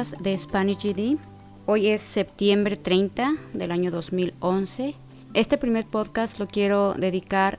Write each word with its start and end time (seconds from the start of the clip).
de 0.00 0.38
Spanish 0.38 0.82
GD. 0.82 1.18
Hoy 1.66 1.88
es 1.88 2.00
septiembre 2.00 2.76
30 2.76 3.34
del 3.52 3.70
año 3.70 3.90
2011. 3.90 4.94
Este 5.34 5.58
primer 5.58 5.84
podcast 5.84 6.38
lo 6.38 6.48
quiero 6.48 6.94
dedicar 6.94 7.58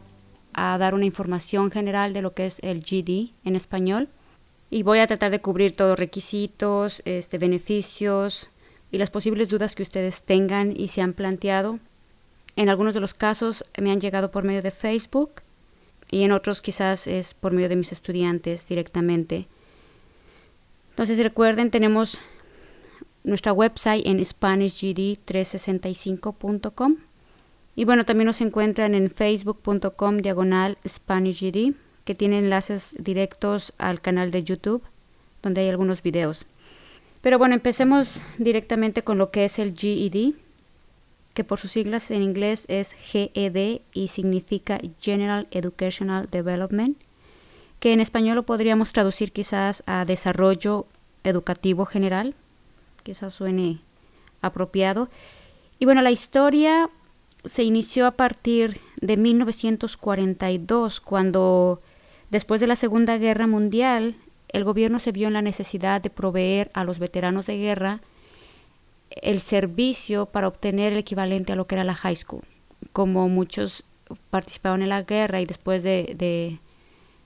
a 0.52 0.76
dar 0.80 0.96
una 0.96 1.06
información 1.06 1.70
general 1.70 2.14
de 2.14 2.24
lo 2.24 2.34
que 2.34 2.48
es 2.48 2.58
el 2.64 2.82
GD 2.82 3.34
en 3.44 3.56
español 3.56 4.10
y 4.72 4.82
voy 4.82 4.98
a 4.98 5.06
tratar 5.06 5.30
de 5.30 5.40
cubrir 5.40 5.76
todos 5.76 6.00
requisitos, 6.00 7.04
este, 7.06 7.38
beneficios 7.38 8.50
y 8.92 8.98
las 8.98 9.12
posibles 9.12 9.48
dudas 9.48 9.76
que 9.76 9.84
ustedes 9.84 10.24
tengan 10.24 10.74
y 10.76 10.88
se 10.88 11.04
han 11.04 11.14
planteado. 11.14 11.78
En 12.56 12.70
algunos 12.70 12.96
de 12.96 13.02
los 13.02 13.14
casos 13.14 13.66
me 13.80 13.92
han 13.92 14.02
llegado 14.02 14.32
por 14.32 14.46
medio 14.46 14.64
de 14.64 14.72
Facebook 14.72 15.44
y 16.10 16.24
en 16.24 16.32
otros 16.32 16.64
quizás 16.64 17.06
es 17.06 17.36
por 17.36 17.54
medio 17.54 17.70
de 17.70 17.76
mis 17.76 17.92
estudiantes 17.92 18.68
directamente. 18.68 19.48
Entonces 20.92 21.18
recuerden, 21.20 21.72
tenemos 21.72 22.20
nuestra 23.24 23.54
website 23.54 24.06
en 24.06 24.20
SpanishGD365.com 24.20 26.98
y 27.76 27.86
bueno, 27.86 28.06
también 28.06 28.28
nos 28.28 28.42
encuentran 28.42 28.94
en 28.96 29.10
facebook.com 29.10 30.18
diagonal 30.18 30.78
SpanishGD 30.88 31.74
que 32.04 32.16
tiene 32.16 32.40
enlaces 32.40 32.96
directos 32.98 33.74
al 33.78 34.02
canal 34.02 34.32
de 34.32 34.44
YouTube 34.44 34.84
donde 35.42 35.62
hay 35.62 35.70
algunos 35.70 36.04
videos. 36.04 36.46
Pero 37.22 37.38
bueno, 37.38 37.56
empecemos 37.56 38.22
directamente 38.38 39.04
con 39.04 39.18
lo 39.18 39.32
que 39.32 39.46
es 39.46 39.60
el 39.60 39.76
GED, 39.76 40.34
que 41.34 41.44
por 41.44 41.60
sus 41.60 41.72
siglas 41.72 42.12
en 42.12 42.24
inglés 42.24 42.66
es 42.68 42.94
GED 42.94 43.82
y 43.94 44.08
significa 44.10 44.82
General 45.00 45.48
Educational 45.52 46.28
Development 46.30 46.98
que 47.82 47.92
en 47.94 48.00
español 48.00 48.36
lo 48.36 48.44
podríamos 48.44 48.94
traducir 48.94 49.32
quizás 49.32 49.82
a 49.88 50.06
desarrollo 50.06 50.86
educativo 51.24 51.88
general, 51.88 52.36
quizás 53.02 53.34
suene 53.34 53.80
apropiado. 54.40 55.10
Y 55.80 55.86
bueno, 55.86 56.04
la 56.04 56.12
historia 56.12 56.92
se 57.44 57.64
inició 57.64 58.06
a 58.06 58.12
partir 58.12 58.80
de 59.02 59.18
1942, 59.18 61.02
cuando 61.02 61.82
después 62.30 62.62
de 62.62 62.68
la 62.68 62.76
Segunda 62.76 63.18
Guerra 63.18 63.48
Mundial, 63.48 64.16
el 64.50 64.64
gobierno 64.64 65.00
se 65.00 65.12
vio 65.12 65.26
en 65.26 65.34
la 65.34 65.42
necesidad 65.42 66.02
de 66.02 66.12
proveer 66.12 66.70
a 66.76 66.84
los 66.84 67.00
veteranos 67.00 67.48
de 67.48 67.58
guerra 67.58 68.00
el 69.10 69.40
servicio 69.40 70.28
para 70.28 70.48
obtener 70.48 70.94
el 70.94 71.00
equivalente 71.00 71.54
a 71.54 71.56
lo 71.56 71.66
que 71.66 71.74
era 71.74 71.84
la 71.84 71.96
high 71.96 72.16
school. 72.16 72.44
Como 72.94 73.28
muchos 73.28 73.86
participaron 74.30 74.84
en 74.84 74.90
la 74.90 75.02
guerra 75.02 75.42
y 75.42 75.48
después 75.48 75.82
de 75.82 76.14
de 76.16 76.60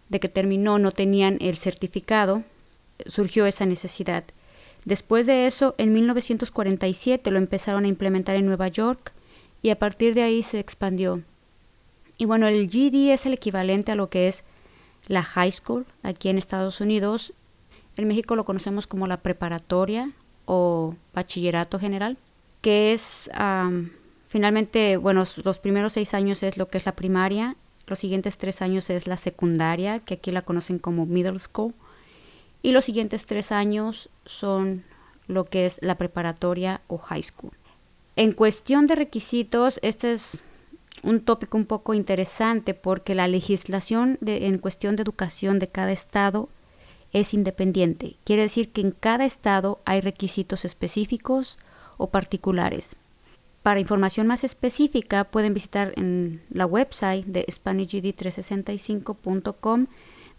que 0.09 0.29
terminó 0.29 0.79
no 0.79 0.91
tenían 0.91 1.37
el 1.41 1.57
certificado, 1.57 2.43
surgió 3.05 3.45
esa 3.45 3.65
necesidad. 3.65 4.23
Después 4.85 5.25
de 5.25 5.47
eso, 5.47 5.75
en 5.77 5.93
1947 5.93 7.31
lo 7.31 7.37
empezaron 7.37 7.85
a 7.85 7.87
implementar 7.87 8.35
en 8.35 8.45
Nueva 8.45 8.67
York 8.67 9.13
y 9.61 9.71
a 9.71 9.79
partir 9.79 10.13
de 10.13 10.23
ahí 10.23 10.43
se 10.43 10.59
expandió. 10.59 11.23
Y 12.17 12.25
bueno, 12.25 12.47
el 12.47 12.67
GD 12.67 13.11
es 13.11 13.25
el 13.25 13.33
equivalente 13.33 13.91
a 13.91 13.95
lo 13.95 14.09
que 14.09 14.27
es 14.27 14.43
la 15.07 15.23
high 15.23 15.51
school 15.51 15.85
aquí 16.03 16.29
en 16.29 16.37
Estados 16.37 16.79
Unidos. 16.81 17.33
En 17.97 18.07
México 18.07 18.35
lo 18.35 18.45
conocemos 18.45 18.87
como 18.87 19.07
la 19.07 19.17
preparatoria 19.17 20.11
o 20.45 20.95
bachillerato 21.13 21.79
general, 21.79 22.17
que 22.61 22.93
es 22.93 23.29
finalmente, 24.27 24.97
bueno, 24.97 25.23
los 25.43 25.59
primeros 25.59 25.93
seis 25.93 26.13
años 26.13 26.43
es 26.43 26.57
lo 26.57 26.67
que 26.67 26.77
es 26.77 26.85
la 26.85 26.95
primaria 26.95 27.55
los 27.87 27.99
siguientes 27.99 28.37
tres 28.37 28.61
años 28.61 28.89
es 28.89 29.07
la 29.07 29.17
secundaria, 29.17 29.99
que 29.99 30.15
aquí 30.15 30.31
la 30.31 30.41
conocen 30.41 30.79
como 30.79 31.05
middle 31.05 31.39
school. 31.39 31.73
Y 32.61 32.71
los 32.71 32.85
siguientes 32.85 33.25
tres 33.25 33.51
años 33.51 34.09
son 34.25 34.83
lo 35.27 35.45
que 35.45 35.65
es 35.65 35.77
la 35.81 35.95
preparatoria 35.95 36.81
o 36.87 36.97
high 36.97 37.21
school. 37.21 37.51
En 38.15 38.31
cuestión 38.31 38.87
de 38.87 38.95
requisitos, 38.95 39.79
este 39.83 40.13
es 40.13 40.41
un 41.03 41.19
tópico 41.21 41.57
un 41.57 41.65
poco 41.65 41.93
interesante 41.93 42.73
porque 42.73 43.13
la 43.13 43.27
legislación 43.27 44.17
en 44.25 44.57
cuestión 44.57 44.95
de 44.95 45.03
educación 45.03 45.59
de 45.59 45.67
cada 45.67 45.91
estado 45.91 46.49
es 47.13 47.33
independiente. 47.33 48.15
Quiere 48.23 48.43
decir 48.43 48.71
que 48.71 48.81
en 48.81 48.91
cada 48.91 49.25
estado 49.25 49.79
hay 49.85 50.01
requisitos 50.01 50.65
específicos 50.65 51.57
o 51.97 52.09
particulares. 52.09 52.95
Para 53.65 53.79
información 53.79 54.27
más 54.27 54.43
específica 54.43 55.23
pueden 55.23 55.55
visitar 55.55 55.91
en 55.95 56.43
la 56.51 56.67
website 56.67 57.25
de 57.25 57.47
SpanishGD365.com, 57.47 59.87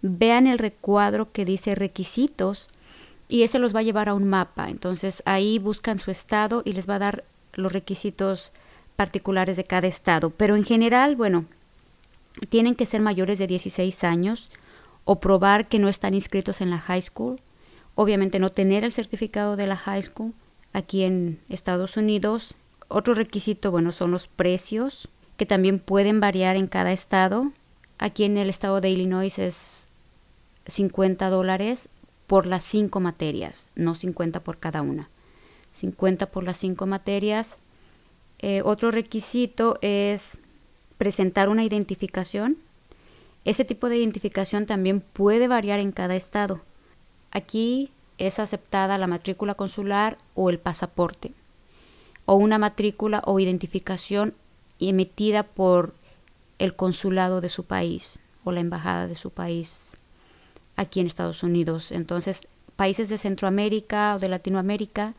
vean 0.00 0.46
el 0.46 0.60
recuadro 0.60 1.32
que 1.32 1.44
dice 1.44 1.74
requisitos 1.74 2.68
y 3.28 3.42
ese 3.42 3.58
los 3.58 3.74
va 3.74 3.80
a 3.80 3.82
llevar 3.82 4.08
a 4.08 4.14
un 4.14 4.28
mapa. 4.28 4.68
Entonces 4.68 5.24
ahí 5.26 5.58
buscan 5.58 5.98
su 5.98 6.12
estado 6.12 6.62
y 6.64 6.74
les 6.74 6.88
va 6.88 6.94
a 6.94 7.00
dar 7.00 7.24
los 7.54 7.72
requisitos 7.72 8.52
particulares 8.94 9.56
de 9.56 9.64
cada 9.64 9.88
estado. 9.88 10.30
Pero 10.30 10.54
en 10.54 10.62
general, 10.62 11.16
bueno, 11.16 11.46
tienen 12.48 12.76
que 12.76 12.86
ser 12.86 13.00
mayores 13.00 13.40
de 13.40 13.48
16 13.48 14.04
años 14.04 14.52
o 15.04 15.18
probar 15.18 15.66
que 15.66 15.80
no 15.80 15.88
están 15.88 16.14
inscritos 16.14 16.60
en 16.60 16.70
la 16.70 16.78
high 16.78 17.02
school. 17.02 17.40
Obviamente 17.96 18.38
no 18.38 18.50
tener 18.50 18.84
el 18.84 18.92
certificado 18.92 19.56
de 19.56 19.66
la 19.66 19.76
high 19.76 20.04
school 20.04 20.32
aquí 20.72 21.02
en 21.02 21.40
Estados 21.48 21.96
Unidos 21.96 22.54
otro 22.88 23.14
requisito, 23.14 23.70
bueno, 23.70 23.92
son 23.92 24.10
los 24.10 24.28
precios, 24.28 25.08
que 25.36 25.46
también 25.46 25.78
pueden 25.78 26.20
variar 26.20 26.56
en 26.56 26.68
cada 26.68 26.92
estado. 26.92 27.52
Aquí 27.98 28.24
en 28.24 28.38
el 28.38 28.48
estado 28.48 28.80
de 28.80 28.90
Illinois 28.90 29.38
es 29.38 29.88
50 30.66 31.28
dólares 31.30 31.88
por 32.26 32.46
las 32.46 32.64
cinco 32.64 33.00
materias, 33.00 33.70
no 33.74 33.94
50 33.94 34.40
por 34.40 34.58
cada 34.58 34.82
una. 34.82 35.08
50 35.72 36.26
por 36.26 36.44
las 36.44 36.56
cinco 36.56 36.86
materias. 36.86 37.56
Eh, 38.38 38.62
otro 38.64 38.90
requisito 38.90 39.78
es 39.82 40.38
presentar 40.96 41.48
una 41.48 41.64
identificación. 41.64 42.56
Ese 43.44 43.64
tipo 43.64 43.88
de 43.88 43.98
identificación 43.98 44.66
también 44.66 45.00
puede 45.00 45.48
variar 45.48 45.80
en 45.80 45.92
cada 45.92 46.16
estado. 46.16 46.62
Aquí 47.30 47.90
es 48.18 48.38
aceptada 48.38 48.96
la 48.96 49.06
matrícula 49.06 49.54
consular 49.54 50.18
o 50.34 50.50
el 50.50 50.58
pasaporte 50.58 51.32
o 52.26 52.34
una 52.34 52.58
matrícula 52.58 53.22
o 53.24 53.40
identificación 53.40 54.34
emitida 54.78 55.44
por 55.44 55.94
el 56.58 56.74
consulado 56.74 57.40
de 57.40 57.48
su 57.48 57.64
país 57.64 58.20
o 58.44 58.52
la 58.52 58.60
embajada 58.60 59.06
de 59.06 59.14
su 59.14 59.30
país 59.30 59.96
aquí 60.76 61.00
en 61.00 61.06
Estados 61.06 61.42
Unidos. 61.42 61.92
Entonces, 61.92 62.46
países 62.76 63.08
de 63.08 63.18
Centroamérica 63.18 64.16
o 64.16 64.18
de 64.18 64.28
Latinoamérica 64.28 65.14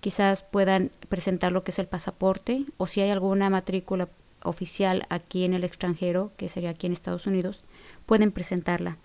quizás 0.00 0.42
puedan 0.42 0.90
presentar 1.08 1.52
lo 1.52 1.64
que 1.64 1.72
es 1.72 1.78
el 1.78 1.86
pasaporte 1.86 2.64
o 2.76 2.86
si 2.86 3.00
hay 3.00 3.10
alguna 3.10 3.50
matrícula 3.50 4.08
oficial 4.42 5.06
aquí 5.08 5.44
en 5.44 5.54
el 5.54 5.64
extranjero, 5.64 6.30
que 6.36 6.48
sería 6.48 6.70
aquí 6.70 6.86
en 6.86 6.92
Estados 6.92 7.26
Unidos, 7.26 7.62
pueden 8.06 8.30
presentarla. 8.32 8.96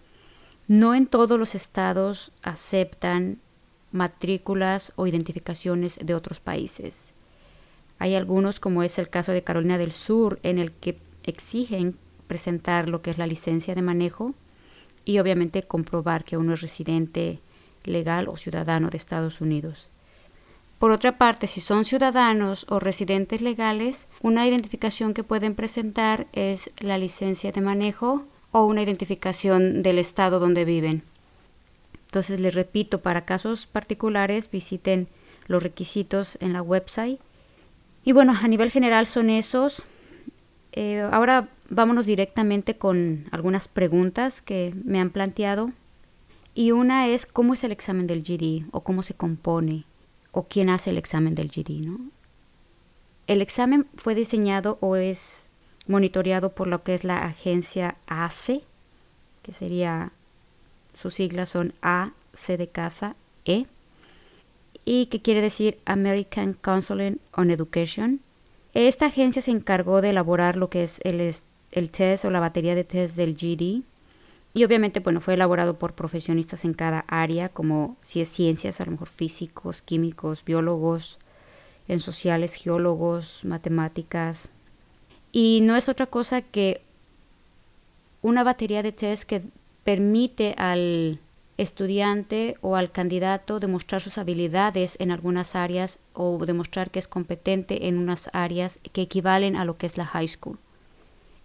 No 0.67 0.95
en 0.95 1.07
todos 1.07 1.38
los 1.38 1.55
estados 1.55 2.31
aceptan 2.44 3.39
matrículas 3.91 4.94
o 4.95 5.07
identificaciones 5.07 5.97
de 6.01 6.15
otros 6.15 6.39
países. 6.39 7.13
Hay 8.03 8.15
algunos, 8.15 8.59
como 8.59 8.83
es 8.83 8.99
el 8.99 9.07
caso 9.07 9.31
de 9.31 9.43
Carolina 9.43 9.77
del 9.77 9.93
Sur, 9.93 10.37
en 10.43 10.59
el 10.59 10.73
que 10.73 10.97
exigen 11.23 11.95
presentar 12.27 12.89
lo 12.89 13.01
que 13.01 13.11
es 13.11 13.17
la 13.17 13.27
licencia 13.27 13.75
de 13.75 13.81
manejo 13.81 14.33
y 15.05 15.19
obviamente 15.19 15.63
comprobar 15.63 16.25
que 16.25 16.35
uno 16.35 16.51
es 16.51 16.59
residente 16.59 17.39
legal 17.85 18.27
o 18.27 18.35
ciudadano 18.35 18.89
de 18.89 18.97
Estados 18.97 19.39
Unidos. 19.39 19.88
Por 20.79 20.91
otra 20.91 21.17
parte, 21.17 21.47
si 21.47 21.61
son 21.61 21.85
ciudadanos 21.85 22.65
o 22.67 22.81
residentes 22.81 23.39
legales, 23.39 24.07
una 24.21 24.45
identificación 24.45 25.13
que 25.13 25.23
pueden 25.23 25.56
presentar 25.56 26.27
es 26.33 26.71
la 26.79 26.97
licencia 26.97 27.53
de 27.53 27.61
manejo 27.61 28.25
o 28.51 28.65
una 28.65 28.81
identificación 28.81 29.81
del 29.81 29.97
estado 29.97 30.41
donde 30.41 30.65
viven. 30.65 31.03
Entonces, 32.07 32.41
les 32.41 32.53
repito, 32.53 32.99
para 32.99 33.23
casos 33.23 33.65
particulares 33.65 34.51
visiten 34.51 35.07
los 35.47 35.63
requisitos 35.63 36.38
en 36.41 36.51
la 36.51 36.61
website 36.61 37.21
y 38.05 38.11
bueno, 38.11 38.33
a 38.39 38.47
nivel 38.47 38.71
general 38.71 39.07
son 39.07 39.29
esos. 39.29 39.85
Eh, 40.73 41.07
ahora 41.11 41.50
vámonos 41.69 42.05
directamente 42.05 42.75
con 42.75 43.27
algunas 43.31 43.67
preguntas 43.67 44.41
que 44.41 44.73
me 44.83 45.00
han 45.00 45.09
planteado. 45.09 45.71
Y 46.55 46.71
una 46.71 47.07
es 47.07 47.25
cómo 47.25 47.53
es 47.53 47.63
el 47.63 47.71
examen 47.71 48.05
del 48.05 48.23
GD 48.23 48.67
o 48.71 48.81
cómo 48.81 49.01
se 49.03 49.15
compone 49.15 49.85
o 50.31 50.44
quién 50.44 50.69
hace 50.69 50.89
el 50.89 50.97
examen 50.97 51.33
del 51.33 51.50
GD. 51.50 51.85
¿no? 51.85 52.00
El 53.27 53.41
examen 53.41 53.88
fue 53.95 54.15
diseñado 54.15 54.77
o 54.81 54.95
es 54.95 55.47
monitoreado 55.88 56.53
por 56.53 56.67
lo 56.67 56.83
que 56.83 56.94
es 56.94 57.03
la 57.03 57.23
agencia 57.25 57.95
ACE, 58.07 58.63
que 59.41 59.51
sería, 59.51 60.11
sus 60.94 61.15
siglas 61.15 61.49
son 61.49 61.73
A, 61.81 62.11
C 62.33 62.57
de 62.57 62.67
casa, 62.67 63.15
E 63.45 63.65
y 64.85 65.07
que 65.07 65.21
quiere 65.21 65.41
decir 65.41 65.80
American 65.85 66.53
Council 66.53 67.19
on 67.35 67.51
Education. 67.51 68.19
Esta 68.74 69.07
agencia 69.07 69.41
se 69.41 69.51
encargó 69.51 70.01
de 70.01 70.09
elaborar 70.09 70.57
lo 70.57 70.69
que 70.69 70.83
es 70.83 71.00
el, 71.03 71.33
el 71.71 71.89
test 71.91 72.25
o 72.25 72.31
la 72.31 72.39
batería 72.39 72.75
de 72.75 72.83
test 72.83 73.15
del 73.15 73.35
GD 73.35 73.83
Y 74.53 74.63
obviamente, 74.63 75.00
bueno, 75.00 75.21
fue 75.21 75.35
elaborado 75.35 75.77
por 75.77 75.94
profesionistas 75.94 76.65
en 76.65 76.74
cada 76.74 77.06
área, 77.07 77.50
como 77.50 77.97
si 78.01 78.21
es 78.21 78.30
ciencias, 78.30 78.81
a 78.81 78.85
lo 78.85 78.91
mejor 78.91 79.09
físicos, 79.09 79.81
químicos, 79.81 80.44
biólogos, 80.44 81.19
en 81.88 82.00
sociales, 82.00 82.56
geólogos, 82.56 83.45
matemáticas. 83.45 84.50
Y 85.31 85.62
no 85.63 85.75
es 85.75 85.89
otra 85.89 86.07
cosa 86.07 86.41
que 86.41 86.81
una 88.21 88.44
batería 88.44 88.83
de 88.83 88.91
test 88.91 89.24
que 89.24 89.44
permite 89.83 90.56
al 90.57 91.19
estudiante 91.57 92.57
o 92.61 92.75
al 92.75 92.91
candidato 92.91 93.59
demostrar 93.59 94.01
sus 94.01 94.17
habilidades 94.17 94.95
en 95.00 95.11
algunas 95.11 95.55
áreas 95.55 96.00
o 96.13 96.44
demostrar 96.45 96.89
que 96.89 97.00
es 97.00 97.07
competente 97.07 97.88
en 97.88 97.97
unas 97.97 98.29
áreas 98.33 98.79
que 98.91 99.03
equivalen 99.03 99.55
a 99.55 99.65
lo 99.65 99.77
que 99.77 99.85
es 99.85 99.97
la 99.97 100.05
high 100.05 100.27
school. 100.27 100.57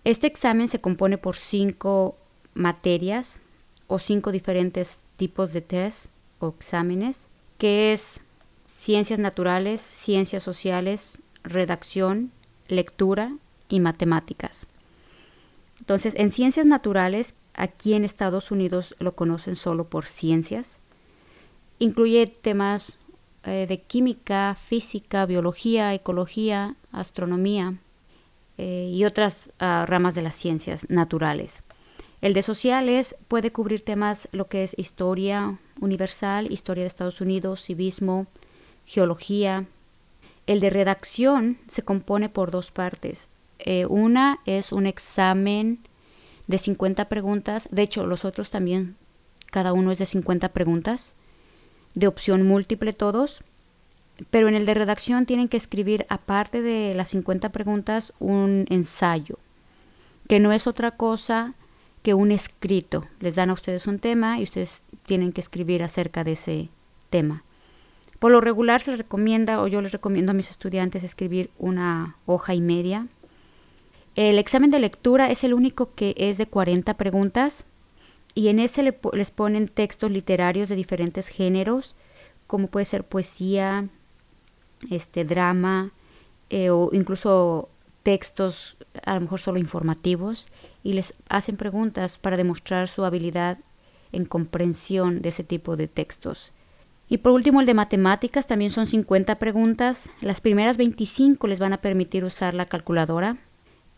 Este 0.04 0.26
examen 0.26 0.68
se 0.68 0.80
compone 0.80 1.18
por 1.18 1.36
cinco 1.36 2.16
materias 2.54 3.40
o 3.86 3.98
cinco 3.98 4.32
diferentes 4.32 5.00
tipos 5.16 5.52
de 5.52 5.60
test 5.60 6.06
o 6.38 6.48
exámenes, 6.48 7.28
que 7.58 7.92
es 7.92 8.20
ciencias 8.80 9.18
naturales, 9.18 9.80
ciencias 9.80 10.42
sociales, 10.42 11.20
redacción, 11.42 12.30
lectura 12.68 13.36
y 13.68 13.80
matemáticas. 13.80 14.66
Entonces, 15.80 16.14
en 16.16 16.30
ciencias 16.30 16.66
naturales, 16.66 17.34
aquí 17.58 17.94
en 17.94 18.04
Estados 18.04 18.50
Unidos 18.50 18.94
lo 19.00 19.12
conocen 19.12 19.56
solo 19.56 19.84
por 19.84 20.06
ciencias. 20.06 20.78
Incluye 21.80 22.26
temas 22.26 22.98
eh, 23.44 23.66
de 23.68 23.80
química, 23.80 24.54
física, 24.54 25.26
biología, 25.26 25.92
ecología, 25.92 26.76
astronomía 26.92 27.74
eh, 28.56 28.90
y 28.92 29.04
otras 29.04 29.42
ah, 29.58 29.84
ramas 29.86 30.14
de 30.14 30.22
las 30.22 30.36
ciencias 30.36 30.88
naturales. 30.88 31.62
El 32.20 32.32
de 32.32 32.42
sociales 32.42 33.16
puede 33.28 33.52
cubrir 33.52 33.84
temas 33.84 34.28
lo 34.32 34.48
que 34.48 34.62
es 34.62 34.74
historia 34.78 35.58
universal, 35.80 36.50
historia 36.52 36.84
de 36.84 36.88
Estados 36.88 37.20
Unidos, 37.20 37.64
civismo, 37.64 38.26
geología. 38.86 39.66
El 40.46 40.60
de 40.60 40.70
redacción 40.70 41.58
se 41.68 41.82
compone 41.82 42.28
por 42.28 42.50
dos 42.50 42.70
partes. 42.70 43.28
Eh, 43.58 43.86
una 43.86 44.38
es 44.46 44.72
un 44.72 44.86
examen 44.86 45.80
de 46.48 46.58
50 46.58 47.08
preguntas. 47.08 47.68
De 47.70 47.82
hecho, 47.82 48.06
los 48.06 48.24
otros 48.24 48.50
también, 48.50 48.96
cada 49.46 49.72
uno 49.72 49.92
es 49.92 49.98
de 49.98 50.06
50 50.06 50.48
preguntas, 50.48 51.14
de 51.94 52.08
opción 52.08 52.44
múltiple 52.46 52.92
todos. 52.92 53.42
Pero 54.30 54.48
en 54.48 54.54
el 54.54 54.66
de 54.66 54.74
redacción 54.74 55.26
tienen 55.26 55.48
que 55.48 55.56
escribir, 55.56 56.04
aparte 56.08 56.60
de 56.60 56.92
las 56.96 57.10
50 57.10 57.50
preguntas, 57.50 58.14
un 58.18 58.66
ensayo, 58.68 59.38
que 60.26 60.40
no 60.40 60.50
es 60.50 60.66
otra 60.66 60.90
cosa 60.90 61.54
que 62.02 62.14
un 62.14 62.32
escrito. 62.32 63.06
Les 63.20 63.36
dan 63.36 63.50
a 63.50 63.52
ustedes 63.52 63.86
un 63.86 64.00
tema 64.00 64.40
y 64.40 64.42
ustedes 64.42 64.80
tienen 65.04 65.32
que 65.32 65.40
escribir 65.40 65.84
acerca 65.84 66.24
de 66.24 66.32
ese 66.32 66.68
tema. 67.10 67.44
Por 68.18 68.32
lo 68.32 68.40
regular 68.40 68.80
se 68.80 68.90
les 68.90 68.98
recomienda, 68.98 69.62
o 69.62 69.68
yo 69.68 69.80
les 69.80 69.92
recomiendo 69.92 70.32
a 70.32 70.34
mis 70.34 70.50
estudiantes 70.50 71.04
escribir 71.04 71.50
una 71.56 72.16
hoja 72.26 72.54
y 72.54 72.60
media 72.60 73.06
el 74.14 74.38
examen 74.38 74.70
de 74.70 74.80
lectura 74.80 75.30
es 75.30 75.44
el 75.44 75.54
único 75.54 75.94
que 75.94 76.14
es 76.16 76.38
de 76.38 76.46
40 76.46 76.94
preguntas 76.94 77.64
y 78.34 78.48
en 78.48 78.60
ese 78.60 78.94
les 79.12 79.30
ponen 79.30 79.68
textos 79.68 80.10
literarios 80.10 80.68
de 80.68 80.76
diferentes 80.76 81.28
géneros, 81.28 81.96
como 82.46 82.68
puede 82.68 82.84
ser 82.84 83.04
poesía, 83.04 83.88
este 84.90 85.24
drama 85.24 85.92
eh, 86.50 86.70
o 86.70 86.90
incluso 86.92 87.68
textos 88.02 88.76
a 89.04 89.14
lo 89.14 89.20
mejor 89.20 89.40
solo 89.40 89.58
informativos 89.58 90.48
y 90.82 90.92
les 90.92 91.14
hacen 91.28 91.56
preguntas 91.56 92.18
para 92.18 92.36
demostrar 92.36 92.88
su 92.88 93.04
habilidad 93.04 93.58
en 94.12 94.24
comprensión 94.24 95.20
de 95.20 95.30
ese 95.30 95.44
tipo 95.44 95.76
de 95.76 95.88
textos. 95.88 96.52
Y 97.08 97.18
por 97.18 97.32
último, 97.32 97.60
el 97.60 97.66
de 97.66 97.74
matemáticas 97.74 98.46
también 98.46 98.70
son 98.70 98.86
50 98.86 99.38
preguntas. 99.38 100.10
Las 100.20 100.40
primeras 100.40 100.76
25 100.76 101.46
les 101.46 101.58
van 101.58 101.72
a 101.72 101.80
permitir 101.80 102.24
usar 102.24 102.54
la 102.54 102.66
calculadora 102.66 103.38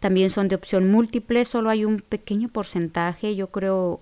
también 0.00 0.30
son 0.30 0.48
de 0.48 0.56
opción 0.56 0.90
múltiple, 0.90 1.44
solo 1.44 1.70
hay 1.70 1.84
un 1.84 2.00
pequeño 2.00 2.48
porcentaje, 2.48 3.36
yo 3.36 3.48
creo 3.48 4.00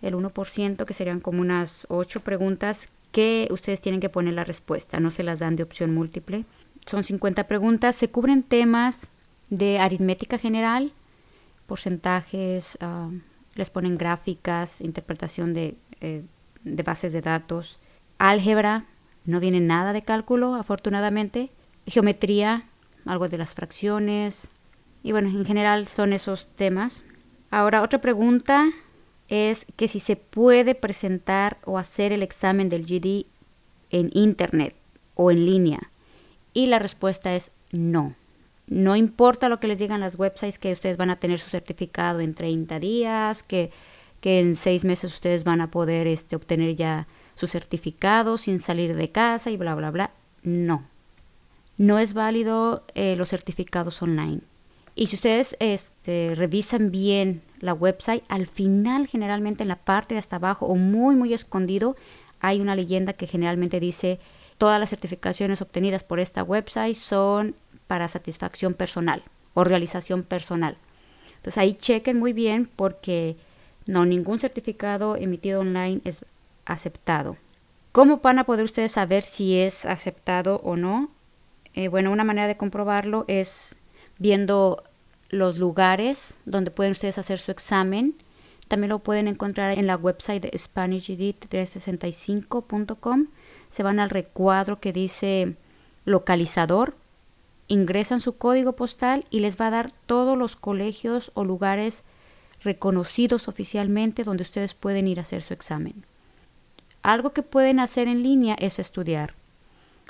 el 0.00 0.14
1%, 0.14 0.84
que 0.84 0.94
serían 0.94 1.20
como 1.20 1.40
unas 1.40 1.86
8 1.88 2.20
preguntas 2.20 2.88
que 3.10 3.48
ustedes 3.50 3.80
tienen 3.80 4.00
que 4.00 4.08
poner 4.08 4.34
la 4.34 4.44
respuesta, 4.44 5.00
no 5.00 5.10
se 5.10 5.22
las 5.22 5.40
dan 5.40 5.56
de 5.56 5.64
opción 5.64 5.92
múltiple. 5.92 6.44
Son 6.86 7.04
50 7.04 7.46
preguntas, 7.46 7.94
se 7.94 8.08
cubren 8.08 8.42
temas 8.42 9.10
de 9.50 9.78
aritmética 9.78 10.38
general, 10.38 10.92
porcentajes, 11.66 12.78
ah, 12.80 13.10
les 13.54 13.70
ponen 13.70 13.96
gráficas, 13.96 14.80
interpretación 14.80 15.52
de, 15.54 15.76
eh, 16.00 16.24
de 16.64 16.82
bases 16.82 17.12
de 17.12 17.20
datos, 17.20 17.78
álgebra, 18.18 18.86
no 19.24 19.40
viene 19.40 19.60
nada 19.60 19.92
de 19.92 20.02
cálculo, 20.02 20.54
afortunadamente, 20.54 21.50
geometría, 21.86 22.66
algo 23.04 23.28
de 23.28 23.38
las 23.38 23.54
fracciones, 23.54 24.50
y 25.02 25.12
bueno, 25.12 25.28
en 25.28 25.44
general 25.44 25.86
son 25.86 26.12
esos 26.12 26.46
temas. 26.56 27.04
Ahora, 27.50 27.82
otra 27.82 28.00
pregunta 28.00 28.70
es 29.28 29.66
que 29.76 29.88
si 29.88 29.98
se 29.98 30.16
puede 30.16 30.74
presentar 30.74 31.58
o 31.64 31.78
hacer 31.78 32.12
el 32.12 32.22
examen 32.22 32.68
del 32.68 32.84
GD 32.84 33.26
en 33.90 34.10
Internet 34.12 34.74
o 35.14 35.30
en 35.30 35.46
línea. 35.46 35.90
Y 36.52 36.66
la 36.66 36.78
respuesta 36.78 37.34
es 37.34 37.50
no. 37.70 38.14
No 38.66 38.96
importa 38.96 39.48
lo 39.48 39.60
que 39.60 39.66
les 39.66 39.78
digan 39.78 40.00
las 40.00 40.18
websites 40.18 40.58
que 40.58 40.72
ustedes 40.72 40.96
van 40.96 41.10
a 41.10 41.16
tener 41.16 41.38
su 41.38 41.50
certificado 41.50 42.20
en 42.20 42.34
30 42.34 42.78
días, 42.78 43.42
que, 43.42 43.70
que 44.20 44.40
en 44.40 44.56
seis 44.56 44.84
meses 44.84 45.12
ustedes 45.12 45.44
van 45.44 45.60
a 45.60 45.70
poder 45.70 46.06
este, 46.06 46.36
obtener 46.36 46.76
ya 46.76 47.06
su 47.34 47.46
certificado 47.46 48.38
sin 48.38 48.60
salir 48.60 48.94
de 48.94 49.10
casa 49.10 49.50
y 49.50 49.56
bla, 49.56 49.74
bla, 49.74 49.90
bla. 49.90 50.10
No. 50.42 50.84
No 51.76 51.98
es 51.98 52.14
válido 52.14 52.84
eh, 52.94 53.16
los 53.16 53.30
certificados 53.30 54.00
online. 54.02 54.42
Y 54.94 55.06
si 55.06 55.16
ustedes 55.16 55.56
este, 55.58 56.34
revisan 56.34 56.90
bien 56.90 57.42
la 57.60 57.72
website, 57.72 58.24
al 58.28 58.46
final 58.46 59.06
generalmente 59.06 59.62
en 59.62 59.68
la 59.68 59.76
parte 59.76 60.14
de 60.14 60.18
hasta 60.18 60.36
abajo 60.36 60.66
o 60.66 60.74
muy 60.74 61.16
muy 61.16 61.32
escondido 61.32 61.96
hay 62.40 62.60
una 62.60 62.74
leyenda 62.74 63.12
que 63.12 63.26
generalmente 63.26 63.80
dice 63.80 64.18
todas 64.58 64.78
las 64.78 64.90
certificaciones 64.90 65.62
obtenidas 65.62 66.04
por 66.04 66.20
esta 66.20 66.42
website 66.42 66.94
son 66.94 67.54
para 67.86 68.08
satisfacción 68.08 68.74
personal 68.74 69.22
o 69.54 69.64
realización 69.64 70.22
personal. 70.24 70.76
Entonces 71.36 71.58
ahí 71.58 71.74
chequen 71.74 72.18
muy 72.18 72.32
bien 72.32 72.68
porque 72.76 73.36
no 73.86 74.04
ningún 74.04 74.38
certificado 74.38 75.16
emitido 75.16 75.60
online 75.60 76.00
es 76.04 76.24
aceptado. 76.64 77.36
¿Cómo 77.92 78.18
van 78.18 78.38
a 78.38 78.44
poder 78.44 78.64
ustedes 78.64 78.92
saber 78.92 79.22
si 79.22 79.56
es 79.56 79.84
aceptado 79.84 80.60
o 80.64 80.76
no? 80.76 81.10
Eh, 81.74 81.88
bueno, 81.88 82.10
una 82.10 82.24
manera 82.24 82.46
de 82.46 82.56
comprobarlo 82.56 83.24
es 83.28 83.76
viendo 84.18 84.82
los 85.28 85.58
lugares 85.58 86.40
donde 86.44 86.70
pueden 86.70 86.92
ustedes 86.92 87.18
hacer 87.18 87.38
su 87.38 87.50
examen. 87.50 88.14
También 88.68 88.90
lo 88.90 89.00
pueden 89.00 89.26
encontrar 89.28 89.78
en 89.78 89.86
la 89.86 89.96
website 89.96 90.42
de 90.42 90.50
SpanishEdit365.com. 90.52 93.26
Se 93.68 93.82
van 93.82 93.98
al 93.98 94.10
recuadro 94.10 94.80
que 94.80 94.92
dice 94.92 95.56
localizador, 96.04 96.94
ingresan 97.68 98.20
su 98.20 98.36
código 98.36 98.74
postal 98.74 99.24
y 99.30 99.40
les 99.40 99.58
va 99.60 99.68
a 99.68 99.70
dar 99.70 99.92
todos 100.06 100.36
los 100.36 100.56
colegios 100.56 101.30
o 101.34 101.44
lugares 101.44 102.02
reconocidos 102.62 103.48
oficialmente 103.48 104.24
donde 104.24 104.42
ustedes 104.42 104.74
pueden 104.74 105.08
ir 105.08 105.18
a 105.18 105.22
hacer 105.22 105.42
su 105.42 105.54
examen. 105.54 106.04
Algo 107.02 107.32
que 107.32 107.42
pueden 107.42 107.80
hacer 107.80 108.08
en 108.08 108.22
línea 108.22 108.54
es 108.58 108.78
estudiar. 108.78 109.34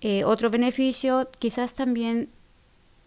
Eh, 0.00 0.24
otro 0.24 0.50
beneficio, 0.50 1.30
quizás 1.38 1.74
también 1.74 2.28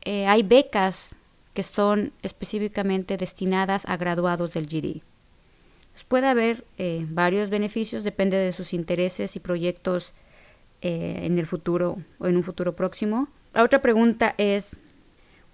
eh, 0.01 0.25
hay 0.27 0.43
becas 0.43 1.17
que 1.53 1.63
son 1.63 2.13
específicamente 2.21 3.17
destinadas 3.17 3.85
a 3.85 3.97
graduados 3.97 4.53
del 4.53 4.67
GD. 4.67 5.01
Pues 5.97 6.05
puede 6.05 6.27
haber 6.27 6.63
eh, 6.77 7.07
varios 7.09 7.49
beneficios, 7.49 8.03
depende 8.03 8.37
de 8.37 8.53
sus 8.53 8.71
intereses 8.71 9.35
y 9.35 9.39
proyectos 9.39 10.13
en 10.81 11.39
el 11.39 11.47
futuro 11.47 11.97
o 12.19 12.27
en 12.27 12.37
un 12.37 12.43
futuro 12.43 12.75
próximo. 12.75 13.29
La 13.51 13.63
otra 13.63 13.81
pregunta 13.81 14.35
es, 14.37 14.77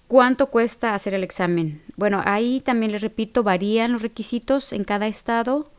¿cuánto 0.09 0.47
cuesta 0.47 0.95
hacer 0.95 1.13
el 1.13 1.23
examen? 1.23 1.81
Bueno, 1.95 2.21
ahí 2.25 2.59
también 2.59 2.91
les 2.91 3.01
repito, 3.01 3.41
varían 3.41 3.93
los 3.93 4.01
requisitos 4.01 4.73
en 4.73 4.83
cada 4.83 5.07
estado. 5.07 5.71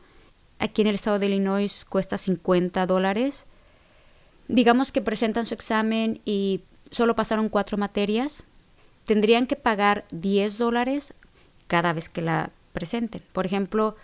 Aquí 0.57 0.81
en 0.81 0.87
el 0.87 0.95
estado 0.95 1.19
de 1.19 1.27
Illinois 1.27 1.85
cuesta 1.85 2.17
50 2.17 2.87
dólares. 2.87 3.45
Digamos 4.47 4.91
que 4.91 5.01
presentan 5.03 5.45
su 5.45 5.53
examen 5.53 6.21
y 6.25 6.63
solo 6.89 7.15
pasaron 7.15 7.49
cuatro 7.49 7.77
materias. 7.77 8.43
Tendrían 9.03 9.45
que 9.45 9.57
pagar 9.57 10.05
10 10.09 10.57
dólares 10.57 11.13
cada 11.67 11.93
vez 11.93 12.09
que 12.09 12.23
la 12.23 12.49
presenten. 12.73 13.21
Por 13.31 13.45
ejemplo, 13.45 13.95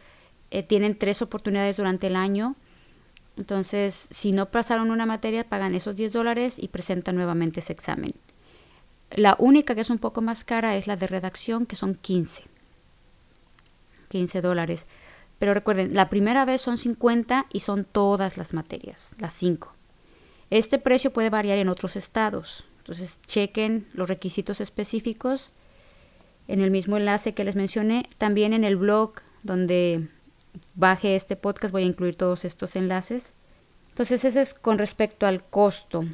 eh, 0.51 0.63
tienen 0.63 0.97
tres 0.97 1.21
oportunidades 1.21 1.77
durante 1.77 2.07
el 2.07 2.15
año. 2.15 2.55
Entonces, 3.37 4.09
si 4.11 4.33
no 4.33 4.51
pasaron 4.51 4.91
una 4.91 5.05
materia, 5.05 5.47
pagan 5.47 5.73
esos 5.73 5.95
10 5.95 6.11
dólares 6.11 6.57
y 6.59 6.67
presentan 6.67 7.15
nuevamente 7.15 7.61
ese 7.61 7.73
examen. 7.73 8.13
La 9.11 9.35
única 9.39 9.73
que 9.73 9.81
es 9.81 9.89
un 9.89 9.97
poco 9.97 10.21
más 10.21 10.43
cara 10.43 10.75
es 10.75 10.87
la 10.87 10.97
de 10.97 11.07
redacción, 11.07 11.65
que 11.65 11.75
son 11.75 11.95
15. 11.95 12.43
15 14.09 14.41
dólares. 14.41 14.87
Pero 15.39 15.53
recuerden, 15.53 15.93
la 15.93 16.09
primera 16.09 16.45
vez 16.45 16.61
son 16.61 16.77
50 16.77 17.47
y 17.51 17.61
son 17.61 17.85
todas 17.85 18.37
las 18.37 18.53
materias, 18.53 19.15
las 19.17 19.33
5. 19.33 19.73
Este 20.49 20.77
precio 20.77 21.13
puede 21.13 21.29
variar 21.29 21.57
en 21.57 21.69
otros 21.69 21.95
estados. 21.95 22.65
Entonces, 22.79 23.19
chequen 23.25 23.87
los 23.93 24.09
requisitos 24.09 24.59
específicos 24.59 25.53
en 26.47 26.59
el 26.59 26.71
mismo 26.71 26.97
enlace 26.97 27.33
que 27.33 27.45
les 27.45 27.55
mencioné. 27.55 28.09
También 28.17 28.53
en 28.53 28.65
el 28.65 28.75
blog 28.75 29.13
donde 29.43 30.09
baje 30.75 31.15
este 31.15 31.35
podcast 31.35 31.71
voy 31.71 31.83
a 31.83 31.87
incluir 31.87 32.15
todos 32.15 32.45
estos 32.45 32.75
enlaces. 32.75 33.33
Entonces, 33.89 34.23
ese 34.25 34.41
es 34.41 34.53
con 34.53 34.77
respecto 34.77 35.27
al 35.27 35.43
costo. 35.43 36.05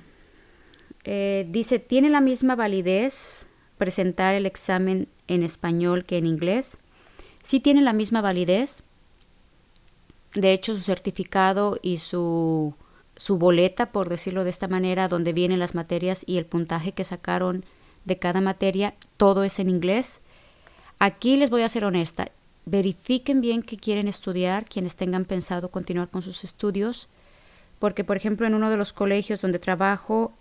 Eh, 1.03 1.45
dice, 1.49 1.79
¿tiene 1.79 2.09
la 2.09 2.21
misma 2.21 2.55
validez 2.55 3.49
presentar 3.77 4.33
el 4.33 4.45
examen 4.45 5.07
en 5.27 5.43
español 5.43 6.03
que 6.03 6.17
en 6.17 6.25
inglés? 6.25 6.77
Sí 7.43 7.59
tiene 7.59 7.81
la 7.81 7.93
misma 7.93 8.21
validez. 8.21 8.83
De 10.33 10.51
hecho, 10.51 10.75
su 10.75 10.81
certificado 10.81 11.79
y 11.81 11.97
su, 11.97 12.73
su 13.15 13.37
boleta, 13.37 13.91
por 13.91 14.09
decirlo 14.09 14.43
de 14.43 14.49
esta 14.49 14.67
manera, 14.67 15.07
donde 15.07 15.33
vienen 15.33 15.59
las 15.59 15.75
materias 15.75 16.23
y 16.25 16.37
el 16.37 16.45
puntaje 16.45 16.91
que 16.91 17.03
sacaron 17.03 17.63
de 18.05 18.17
cada 18.17 18.41
materia, 18.41 18.95
todo 19.17 19.43
es 19.43 19.59
en 19.59 19.69
inglés. 19.69 20.21
Aquí 20.99 21.37
les 21.37 21.49
voy 21.49 21.61
a 21.61 21.69
ser 21.69 21.85
honesta, 21.85 22.31
verifiquen 22.67 23.39
bien 23.39 23.63
qué 23.63 23.77
quieren 23.77 24.09
estudiar, 24.09 24.65
quienes 24.65 24.95
tengan 24.95 25.23
pensado 25.23 25.69
continuar 25.69 26.09
con 26.09 26.21
sus 26.21 26.43
estudios, 26.43 27.07
porque 27.79 28.03
por 28.03 28.17
ejemplo 28.17 28.45
en 28.45 28.55
uno 28.55 28.69
de 28.69 28.75
los 28.75 28.91
colegios 28.91 29.41
donde 29.41 29.57
trabajo 29.57 30.33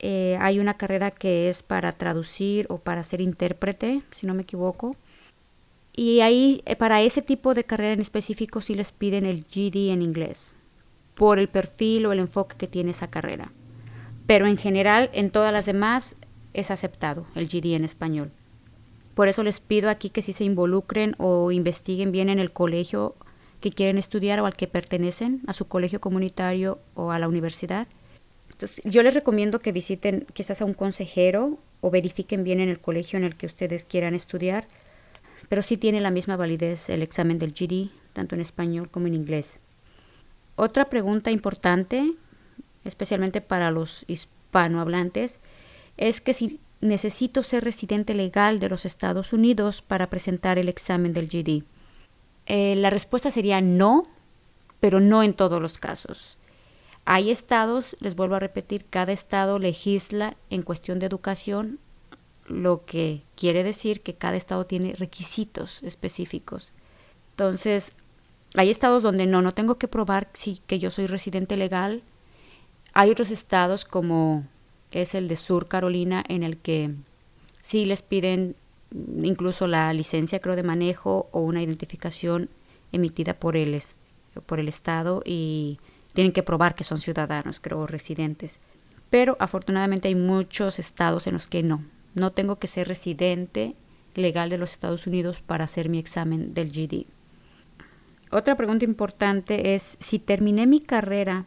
eh, 0.00 0.36
hay 0.40 0.58
una 0.58 0.74
carrera 0.74 1.12
que 1.12 1.48
es 1.48 1.62
para 1.62 1.92
traducir 1.92 2.66
o 2.68 2.78
para 2.78 3.04
ser 3.04 3.20
intérprete, 3.20 4.02
si 4.10 4.26
no 4.26 4.34
me 4.34 4.42
equivoco. 4.42 4.96
Y 5.94 6.20
ahí, 6.20 6.62
eh, 6.66 6.74
para 6.74 7.00
ese 7.02 7.22
tipo 7.22 7.54
de 7.54 7.64
carrera 7.64 7.92
en 7.92 8.00
específico, 8.00 8.60
sí 8.60 8.74
les 8.74 8.90
piden 8.90 9.24
el 9.24 9.44
GD 9.44 9.92
en 9.92 10.02
inglés, 10.02 10.56
por 11.14 11.38
el 11.38 11.48
perfil 11.48 12.06
o 12.06 12.12
el 12.12 12.18
enfoque 12.18 12.56
que 12.56 12.66
tiene 12.66 12.90
esa 12.90 13.10
carrera. 13.10 13.52
Pero 14.26 14.46
en 14.46 14.56
general, 14.56 15.10
en 15.12 15.30
todas 15.30 15.52
las 15.52 15.66
demás, 15.66 16.16
es 16.54 16.70
aceptado 16.72 17.26
el 17.36 17.46
GD 17.46 17.74
en 17.74 17.84
español. 17.84 18.32
Por 19.20 19.28
eso 19.28 19.42
les 19.42 19.60
pido 19.60 19.90
aquí 19.90 20.08
que 20.08 20.22
si 20.22 20.32
se 20.32 20.44
involucren 20.44 21.14
o 21.18 21.52
investiguen 21.52 22.10
bien 22.10 22.30
en 22.30 22.38
el 22.38 22.52
colegio 22.52 23.16
que 23.60 23.70
quieren 23.70 23.98
estudiar 23.98 24.40
o 24.40 24.46
al 24.46 24.56
que 24.56 24.66
pertenecen, 24.66 25.42
a 25.46 25.52
su 25.52 25.68
colegio 25.68 26.00
comunitario 26.00 26.78
o 26.94 27.12
a 27.12 27.18
la 27.18 27.28
universidad. 27.28 27.86
Yo 28.82 29.02
les 29.02 29.12
recomiendo 29.12 29.58
que 29.58 29.72
visiten 29.72 30.24
quizás 30.32 30.62
a 30.62 30.64
un 30.64 30.72
consejero 30.72 31.58
o 31.82 31.90
verifiquen 31.90 32.44
bien 32.44 32.60
en 32.60 32.70
el 32.70 32.80
colegio 32.80 33.18
en 33.18 33.26
el 33.26 33.36
que 33.36 33.44
ustedes 33.44 33.84
quieran 33.84 34.14
estudiar 34.14 34.66
pero 35.50 35.60
sí 35.60 35.76
tiene 35.76 36.00
la 36.00 36.10
misma 36.10 36.36
validez 36.36 36.88
el 36.88 37.02
examen 37.02 37.38
del 37.38 37.52
GD, 37.52 37.90
tanto 38.14 38.36
en 38.36 38.40
español 38.40 38.88
como 38.88 39.06
en 39.06 39.14
inglés. 39.14 39.58
Otra 40.56 40.88
pregunta 40.88 41.30
importante, 41.30 42.14
especialmente 42.86 43.42
para 43.42 43.70
los 43.70 44.06
hispanohablantes, 44.08 45.40
es 45.98 46.22
que 46.22 46.32
si 46.32 46.58
necesito 46.80 47.42
ser 47.42 47.64
residente 47.64 48.14
legal 48.14 48.58
de 48.58 48.68
los 48.68 48.86
Estados 48.86 49.32
Unidos 49.32 49.82
para 49.82 50.08
presentar 50.08 50.58
el 50.58 50.68
examen 50.68 51.12
del 51.12 51.28
GD. 51.28 51.64
Eh, 52.46 52.74
la 52.76 52.90
respuesta 52.90 53.30
sería 53.30 53.60
no, 53.60 54.04
pero 54.80 55.00
no 55.00 55.22
en 55.22 55.34
todos 55.34 55.60
los 55.60 55.78
casos. 55.78 56.38
Hay 57.04 57.30
estados, 57.30 57.96
les 58.00 58.14
vuelvo 58.14 58.36
a 58.36 58.40
repetir, 58.40 58.86
cada 58.88 59.12
estado 59.12 59.58
legisla 59.58 60.36
en 60.48 60.62
cuestión 60.62 60.98
de 60.98 61.06
educación 61.06 61.78
lo 62.46 62.84
que 62.84 63.22
quiere 63.36 63.62
decir 63.62 64.00
que 64.00 64.14
cada 64.14 64.36
estado 64.36 64.66
tiene 64.66 64.94
requisitos 64.94 65.82
específicos. 65.82 66.72
Entonces, 67.32 67.92
hay 68.54 68.70
estados 68.70 69.02
donde 69.02 69.26
no, 69.26 69.40
no 69.42 69.54
tengo 69.54 69.78
que 69.78 69.88
probar 69.88 70.28
si, 70.34 70.60
que 70.66 70.78
yo 70.78 70.90
soy 70.90 71.06
residente 71.06 71.56
legal. 71.56 72.02
Hay 72.92 73.10
otros 73.10 73.30
estados 73.30 73.84
como 73.84 74.44
es 74.92 75.14
el 75.14 75.28
de 75.28 75.36
Sur 75.36 75.68
Carolina 75.68 76.24
en 76.28 76.42
el 76.42 76.56
que 76.56 76.94
sí 77.62 77.84
les 77.84 78.02
piden 78.02 78.56
incluso 79.22 79.66
la 79.66 79.92
licencia 79.92 80.40
creo 80.40 80.56
de 80.56 80.62
manejo 80.62 81.28
o 81.30 81.40
una 81.40 81.62
identificación 81.62 82.48
emitida 82.92 83.34
por 83.34 83.56
el, 83.56 83.80
por 84.46 84.58
el 84.58 84.68
estado 84.68 85.22
y 85.24 85.78
tienen 86.12 86.32
que 86.32 86.42
probar 86.42 86.74
que 86.74 86.84
son 86.84 86.98
ciudadanos, 86.98 87.60
creo, 87.60 87.86
residentes. 87.86 88.58
Pero 89.10 89.36
afortunadamente 89.38 90.08
hay 90.08 90.14
muchos 90.14 90.78
estados 90.78 91.26
en 91.26 91.34
los 91.34 91.46
que 91.46 91.62
no, 91.62 91.84
no 92.14 92.32
tengo 92.32 92.56
que 92.56 92.66
ser 92.66 92.88
residente 92.88 93.74
legal 94.14 94.50
de 94.50 94.58
los 94.58 94.72
Estados 94.72 95.06
Unidos 95.06 95.40
para 95.40 95.64
hacer 95.64 95.88
mi 95.88 95.98
examen 95.98 96.52
del 96.54 96.70
GD. 96.70 97.06
Otra 98.32 98.56
pregunta 98.56 98.84
importante 98.84 99.74
es 99.74 99.96
si 100.00 100.18
terminé 100.18 100.66
mi 100.66 100.80
carrera 100.80 101.46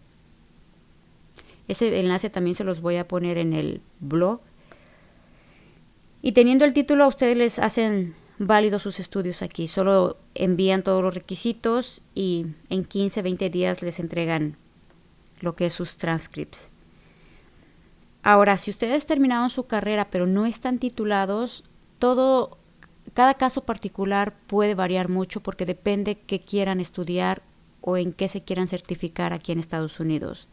Ese 1.68 1.98
enlace 1.98 2.30
también 2.30 2.56
se 2.56 2.64
los 2.64 2.80
voy 2.80 2.96
a 2.96 3.08
poner 3.08 3.38
en 3.38 3.52
el 3.52 3.80
blog. 4.00 4.40
Y 6.22 6.32
teniendo 6.32 6.64
el 6.64 6.72
título, 6.72 7.04
a 7.04 7.08
ustedes 7.08 7.36
les 7.36 7.58
hacen 7.58 8.14
válidos 8.38 8.82
sus 8.82 9.00
estudios 9.00 9.42
aquí. 9.42 9.68
Solo 9.68 10.16
envían 10.34 10.82
todos 10.82 11.02
los 11.02 11.14
requisitos 11.14 12.00
y 12.14 12.46
en 12.70 12.84
15, 12.84 13.22
20 13.22 13.50
días 13.50 13.82
les 13.82 13.98
entregan 14.00 14.56
lo 15.40 15.54
que 15.54 15.66
es 15.66 15.72
sus 15.72 15.96
transcripts. 15.96 16.70
Ahora, 18.22 18.56
si 18.56 18.70
ustedes 18.70 19.06
terminaron 19.06 19.50
su 19.50 19.66
carrera 19.66 20.08
pero 20.10 20.26
no 20.26 20.46
están 20.46 20.78
titulados, 20.78 21.64
todo, 21.98 22.56
cada 23.12 23.34
caso 23.34 23.64
particular 23.64 24.34
puede 24.46 24.74
variar 24.74 25.08
mucho 25.10 25.42
porque 25.42 25.66
depende 25.66 26.16
qué 26.16 26.40
quieran 26.40 26.80
estudiar 26.80 27.42
o 27.82 27.98
en 27.98 28.14
qué 28.14 28.28
se 28.28 28.42
quieran 28.42 28.66
certificar 28.66 29.34
aquí 29.34 29.52
en 29.52 29.58
Estados 29.58 30.00
Unidos. 30.00 30.48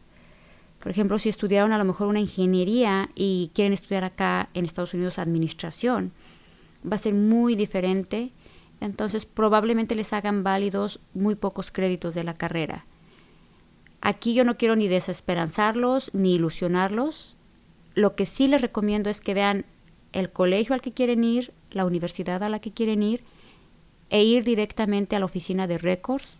Por 0.82 0.90
ejemplo, 0.90 1.20
si 1.20 1.28
estudiaron 1.28 1.72
a 1.72 1.78
lo 1.78 1.84
mejor 1.84 2.08
una 2.08 2.18
ingeniería 2.18 3.08
y 3.14 3.52
quieren 3.54 3.72
estudiar 3.72 4.02
acá 4.02 4.48
en 4.52 4.64
Estados 4.64 4.94
Unidos 4.94 5.20
administración, 5.20 6.10
va 6.84 6.96
a 6.96 6.98
ser 6.98 7.14
muy 7.14 7.54
diferente. 7.54 8.32
Entonces 8.80 9.24
probablemente 9.24 9.94
les 9.94 10.12
hagan 10.12 10.42
válidos 10.42 10.98
muy 11.14 11.36
pocos 11.36 11.70
créditos 11.70 12.14
de 12.14 12.24
la 12.24 12.34
carrera. 12.34 12.84
Aquí 14.00 14.34
yo 14.34 14.44
no 14.44 14.56
quiero 14.56 14.74
ni 14.74 14.88
desesperanzarlos 14.88 16.12
ni 16.14 16.34
ilusionarlos. 16.34 17.36
Lo 17.94 18.16
que 18.16 18.26
sí 18.26 18.48
les 18.48 18.60
recomiendo 18.60 19.08
es 19.08 19.20
que 19.20 19.34
vean 19.34 19.64
el 20.12 20.30
colegio 20.30 20.74
al 20.74 20.80
que 20.80 20.90
quieren 20.90 21.22
ir, 21.22 21.52
la 21.70 21.86
universidad 21.86 22.42
a 22.42 22.48
la 22.48 22.58
que 22.58 22.72
quieren 22.72 23.04
ir, 23.04 23.22
e 24.10 24.24
ir 24.24 24.42
directamente 24.42 25.14
a 25.14 25.20
la 25.20 25.26
oficina 25.26 25.68
de 25.68 25.78
records 25.78 26.38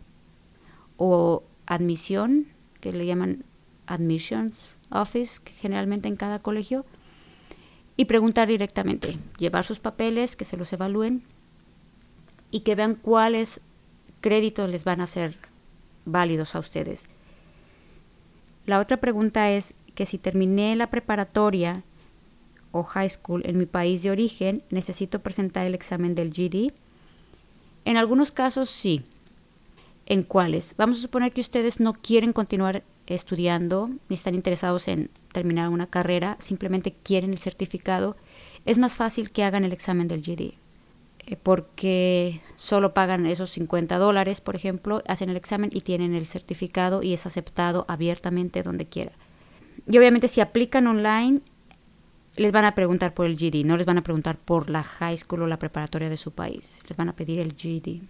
o 0.97 1.45
admisión, 1.65 2.49
que 2.81 2.93
le 2.93 3.07
llaman 3.07 3.45
admissions 3.87 4.77
office, 4.91 5.41
generalmente 5.59 6.09
en 6.09 6.17
cada 6.17 6.41
colegio, 6.41 6.85
y 7.97 8.07
preguntar 8.07 8.49
directamente, 8.49 9.19
llevar 9.39 9.65
sus 9.65 9.79
papeles, 9.79 10.37
que 10.37 10.45
se 10.45 10.57
los 10.57 10.73
evalúen 10.73 11.23
y 12.51 12.61
que 12.61 12.75
vean 12.75 12.95
cuáles 12.95 13.61
créditos 14.21 14.71
les 14.71 14.85
van 14.85 15.01
a 15.01 15.07
ser 15.07 15.37
válidos 16.05 16.55
a 16.55 16.59
ustedes. 16.59 17.07
La 18.67 18.79
otra 18.79 18.99
pregunta 18.99 19.51
es 19.51 19.75
que 19.95 20.07
si 20.07 20.19
terminé 20.19 20.77
la 20.77 20.89
preparatoria 20.89 21.83
o 22.71 22.83
high 22.83 23.11
school 23.11 23.43
en 23.45 23.59
mi 23.59 23.67
país 23.67 24.03
de 24.03 24.11
origen, 24.11 24.63
necesito 24.71 25.21
presentar 25.21 25.67
el 25.67 25.75
examen 25.75 26.15
del 26.15 26.31
GD. 26.31 26.73
En 27.85 27.97
algunos 27.97 28.31
casos 28.31 28.71
sí. 28.71 29.05
¿En 30.07 30.23
cuáles? 30.23 30.75
Vamos 30.77 30.99
a 30.99 31.03
suponer 31.03 31.33
que 31.33 31.41
ustedes 31.41 31.81
no 31.81 31.95
quieren 31.95 32.33
continuar 32.33 32.83
estudiando 33.07 33.91
ni 34.09 34.15
están 34.15 34.35
interesados 34.35 34.89
en 34.89 35.11
terminar 35.33 35.69
una 35.69 35.87
carrera, 35.87 36.37
simplemente 36.39 36.95
quieren 37.03 37.33
el 37.33 37.39
certificado, 37.39 38.17
es 38.65 38.79
más 38.79 38.97
fácil 38.97 39.31
que 39.31 39.45
hagan 39.45 39.65
el 39.65 39.73
examen 39.73 40.09
del 40.09 40.23
GD. 40.23 40.55
Eh, 41.25 41.37
porque 41.41 42.41
solo 42.57 42.95
pagan 42.95 43.27
esos 43.27 43.51
50 43.51 43.97
dólares, 43.99 44.41
por 44.41 44.57
ejemplo, 44.57 45.03
hacen 45.07 45.31
el 45.31 45.37
examen 45.37 45.71
y 45.73 45.83
tienen 45.83 46.15
el 46.15 46.27
certificado 46.27 47.03
y 47.03 47.13
es 47.13 47.27
aceptado 47.27 47.85
abiertamente 47.89 48.63
donde 48.63 48.87
quiera. 48.87 49.13
Y 49.87 49.99
obviamente 49.99 50.27
si 50.27 50.41
aplican 50.41 50.87
online, 50.89 51.41
les 52.37 52.51
van 52.51 52.65
a 52.65 52.75
preguntar 52.75 53.15
por 53.15 53.27
el 53.27 53.37
GD, 53.37 53.65
no 53.65 53.77
les 53.77 53.87
van 53.87 53.99
a 53.99 54.03
preguntar 54.03 54.37
por 54.37 54.69
la 54.69 54.83
high 54.83 55.17
school 55.17 55.43
o 55.43 55.47
la 55.47 55.59
preparatoria 55.59 56.09
de 56.09 56.17
su 56.17 56.33
país, 56.33 56.81
les 56.89 56.97
van 56.97 57.09
a 57.09 57.15
pedir 57.15 57.39
el 57.41 57.55
GD. 57.55 58.03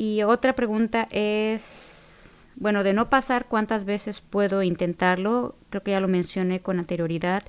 Y 0.00 0.22
otra 0.22 0.54
pregunta 0.54 1.08
es 1.10 2.48
bueno, 2.56 2.84
de 2.84 2.94
no 2.94 3.10
pasar, 3.10 3.44
¿cuántas 3.48 3.84
veces 3.84 4.22
puedo 4.22 4.62
intentarlo? 4.62 5.56
Creo 5.68 5.82
que 5.82 5.90
ya 5.90 6.00
lo 6.00 6.08
mencioné 6.08 6.60
con 6.60 6.78
anterioridad. 6.78 7.42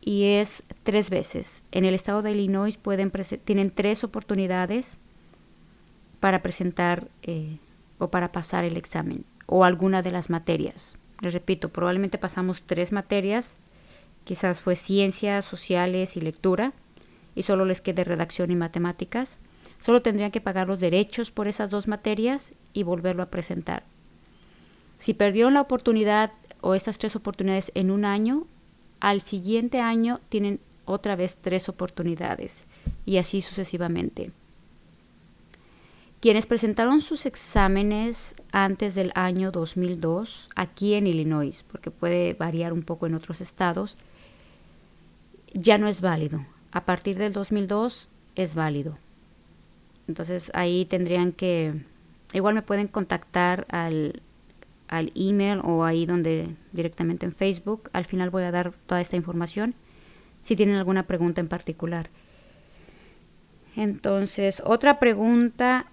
Y 0.00 0.26
es 0.26 0.62
tres 0.84 1.10
veces. 1.10 1.64
En 1.72 1.84
el 1.84 1.94
estado 1.94 2.22
de 2.22 2.30
Illinois 2.30 2.76
pueden 2.76 3.10
tienen 3.44 3.72
tres 3.72 4.04
oportunidades 4.04 4.98
para 6.20 6.40
presentar 6.40 7.08
eh, 7.24 7.58
o 7.98 8.12
para 8.12 8.30
pasar 8.30 8.64
el 8.64 8.76
examen 8.76 9.24
o 9.46 9.64
alguna 9.64 10.02
de 10.02 10.12
las 10.12 10.30
materias. 10.30 10.98
Les 11.20 11.32
repito, 11.32 11.70
probablemente 11.70 12.16
pasamos 12.16 12.62
tres 12.64 12.92
materias, 12.92 13.58
quizás 14.22 14.60
fue 14.60 14.76
ciencias, 14.76 15.44
sociales 15.44 16.16
y 16.16 16.20
lectura, 16.20 16.74
y 17.34 17.42
solo 17.42 17.64
les 17.64 17.80
quede 17.80 18.04
redacción 18.04 18.52
y 18.52 18.56
matemáticas. 18.56 19.38
Solo 19.82 20.00
tendrían 20.00 20.30
que 20.30 20.40
pagar 20.40 20.68
los 20.68 20.78
derechos 20.78 21.32
por 21.32 21.48
esas 21.48 21.68
dos 21.70 21.88
materias 21.88 22.52
y 22.72 22.84
volverlo 22.84 23.20
a 23.20 23.30
presentar. 23.30 23.82
Si 24.96 25.12
perdieron 25.12 25.54
la 25.54 25.60
oportunidad 25.60 26.30
o 26.60 26.76
estas 26.76 26.98
tres 26.98 27.16
oportunidades 27.16 27.72
en 27.74 27.90
un 27.90 28.04
año, 28.04 28.46
al 29.00 29.22
siguiente 29.22 29.80
año 29.80 30.20
tienen 30.28 30.60
otra 30.84 31.16
vez 31.16 31.36
tres 31.40 31.68
oportunidades 31.68 32.68
y 33.04 33.16
así 33.16 33.40
sucesivamente. 33.40 34.30
Quienes 36.20 36.46
presentaron 36.46 37.00
sus 37.00 37.26
exámenes 37.26 38.36
antes 38.52 38.94
del 38.94 39.10
año 39.16 39.50
2002 39.50 40.48
aquí 40.54 40.94
en 40.94 41.08
Illinois, 41.08 41.64
porque 41.64 41.90
puede 41.90 42.34
variar 42.34 42.72
un 42.72 42.84
poco 42.84 43.08
en 43.08 43.14
otros 43.14 43.40
estados, 43.40 43.98
ya 45.52 45.76
no 45.76 45.88
es 45.88 46.00
válido. 46.00 46.46
A 46.70 46.84
partir 46.84 47.18
del 47.18 47.32
2002 47.32 48.08
es 48.36 48.54
válido. 48.54 48.96
Entonces 50.08 50.50
ahí 50.54 50.84
tendrían 50.84 51.32
que, 51.32 51.74
igual 52.32 52.54
me 52.54 52.62
pueden 52.62 52.88
contactar 52.88 53.66
al 53.70 54.22
al 54.92 55.10
email 55.14 55.60
o 55.64 55.84
ahí 55.84 56.04
donde 56.04 56.54
directamente 56.72 57.24
en 57.24 57.32
Facebook. 57.32 57.88
Al 57.94 58.04
final 58.04 58.28
voy 58.28 58.42
a 58.42 58.50
dar 58.50 58.74
toda 58.86 59.00
esta 59.00 59.16
información 59.16 59.74
si 60.42 60.54
tienen 60.54 60.76
alguna 60.76 61.04
pregunta 61.04 61.40
en 61.40 61.48
particular. 61.48 62.10
Entonces, 63.74 64.62
otra 64.66 64.98
pregunta, 64.98 65.86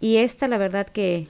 y 0.00 0.18
esta 0.18 0.48
la 0.48 0.58
verdad 0.58 0.86
que 0.86 1.28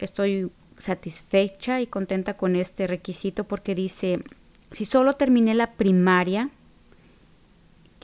estoy 0.00 0.50
satisfecha 0.76 1.80
y 1.80 1.86
contenta 1.86 2.36
con 2.36 2.56
este 2.56 2.88
requisito 2.88 3.44
porque 3.44 3.76
dice, 3.76 4.24
si 4.72 4.84
solo 4.84 5.12
terminé 5.12 5.54
la 5.54 5.74
primaria, 5.74 6.50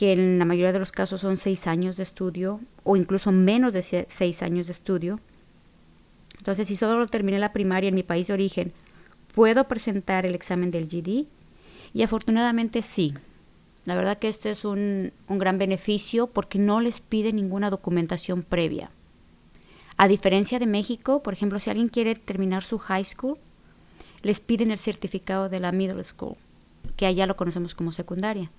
que 0.00 0.14
en 0.14 0.38
la 0.38 0.46
mayoría 0.46 0.72
de 0.72 0.78
los 0.78 0.92
casos 0.92 1.20
son 1.20 1.36
seis 1.36 1.66
años 1.66 1.98
de 1.98 2.04
estudio 2.04 2.60
o 2.84 2.96
incluso 2.96 3.32
menos 3.32 3.74
de 3.74 3.82
seis 4.08 4.42
años 4.42 4.66
de 4.66 4.72
estudio, 4.72 5.20
entonces, 6.38 6.68
si 6.68 6.76
solo 6.76 7.06
terminé 7.06 7.38
la 7.38 7.52
primaria 7.52 7.88
en 7.88 7.94
mi 7.94 8.02
país 8.02 8.26
de 8.26 8.32
origen, 8.32 8.72
¿puedo 9.34 9.68
presentar 9.68 10.24
el 10.24 10.34
examen 10.34 10.70
del 10.70 10.88
GD? 10.88 11.26
Y 11.92 12.02
afortunadamente 12.02 12.80
sí. 12.80 13.12
La 13.84 13.94
verdad 13.94 14.18
que 14.18 14.28
este 14.28 14.48
es 14.48 14.64
un, 14.64 15.12
un 15.28 15.38
gran 15.38 15.58
beneficio 15.58 16.28
porque 16.28 16.58
no 16.58 16.80
les 16.80 17.00
pide 17.00 17.34
ninguna 17.34 17.68
documentación 17.68 18.42
previa. 18.42 18.90
A 19.98 20.08
diferencia 20.08 20.58
de 20.58 20.66
México, 20.66 21.22
por 21.22 21.34
ejemplo, 21.34 21.58
si 21.58 21.68
alguien 21.68 21.90
quiere 21.90 22.14
terminar 22.14 22.62
su 22.62 22.78
high 22.78 23.04
school, 23.04 23.36
les 24.22 24.40
piden 24.40 24.70
el 24.70 24.78
certificado 24.78 25.50
de 25.50 25.60
la 25.60 25.72
middle 25.72 26.04
school, 26.04 26.38
que 26.96 27.04
allá 27.04 27.26
lo 27.26 27.36
conocemos 27.36 27.74
como 27.74 27.92
secundaria. 27.92 28.50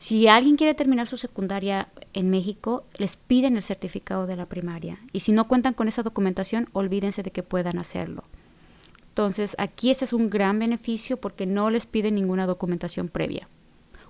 Si 0.00 0.28
alguien 0.28 0.56
quiere 0.56 0.72
terminar 0.72 1.08
su 1.08 1.18
secundaria 1.18 1.88
en 2.14 2.30
México, 2.30 2.86
les 2.96 3.16
piden 3.16 3.58
el 3.58 3.62
certificado 3.62 4.26
de 4.26 4.34
la 4.34 4.46
primaria. 4.46 4.98
Y 5.12 5.20
si 5.20 5.30
no 5.30 5.46
cuentan 5.46 5.74
con 5.74 5.88
esa 5.88 6.02
documentación, 6.02 6.70
olvídense 6.72 7.22
de 7.22 7.30
que 7.30 7.42
puedan 7.42 7.76
hacerlo. 7.76 8.24
Entonces, 9.08 9.54
aquí 9.58 9.90
este 9.90 10.06
es 10.06 10.14
un 10.14 10.30
gran 10.30 10.58
beneficio 10.58 11.18
porque 11.18 11.44
no 11.44 11.68
les 11.68 11.84
piden 11.84 12.14
ninguna 12.14 12.46
documentación 12.46 13.08
previa. 13.08 13.46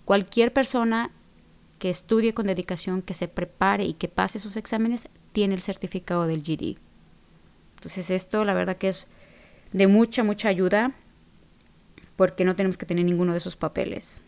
Cualquier 0.05 0.53
persona 0.53 1.11
que 1.81 1.91
estudie 1.91 2.35
con 2.35 2.47
dedicación, 2.47 3.03
que 3.03 3.13
se 3.13 3.27
prepare 3.27 3.85
y 3.85 3.95
que 3.95 4.07
pase 4.07 4.39
sus 4.39 4.57
exámenes, 4.57 5.09
tiene 5.33 5.55
el 5.55 5.61
certificado 5.61 6.29
del 6.29 6.45
GD. 6.45 6.79
Entonces, 7.79 8.11
esto 8.13 8.45
la 8.45 8.55
verdad 8.55 8.77
que 8.77 8.91
es 8.91 9.09
de 9.73 9.89
mucha, 9.89 10.23
mucha 10.23 10.51
ayuda 10.51 10.93
porque 12.15 12.45
no 12.45 12.55
tenemos 12.55 12.77
que 12.77 12.87
tener 12.87 13.05
ninguno 13.05 13.33
de 13.33 13.39
esos 13.39 13.57
papeles. 13.57 14.23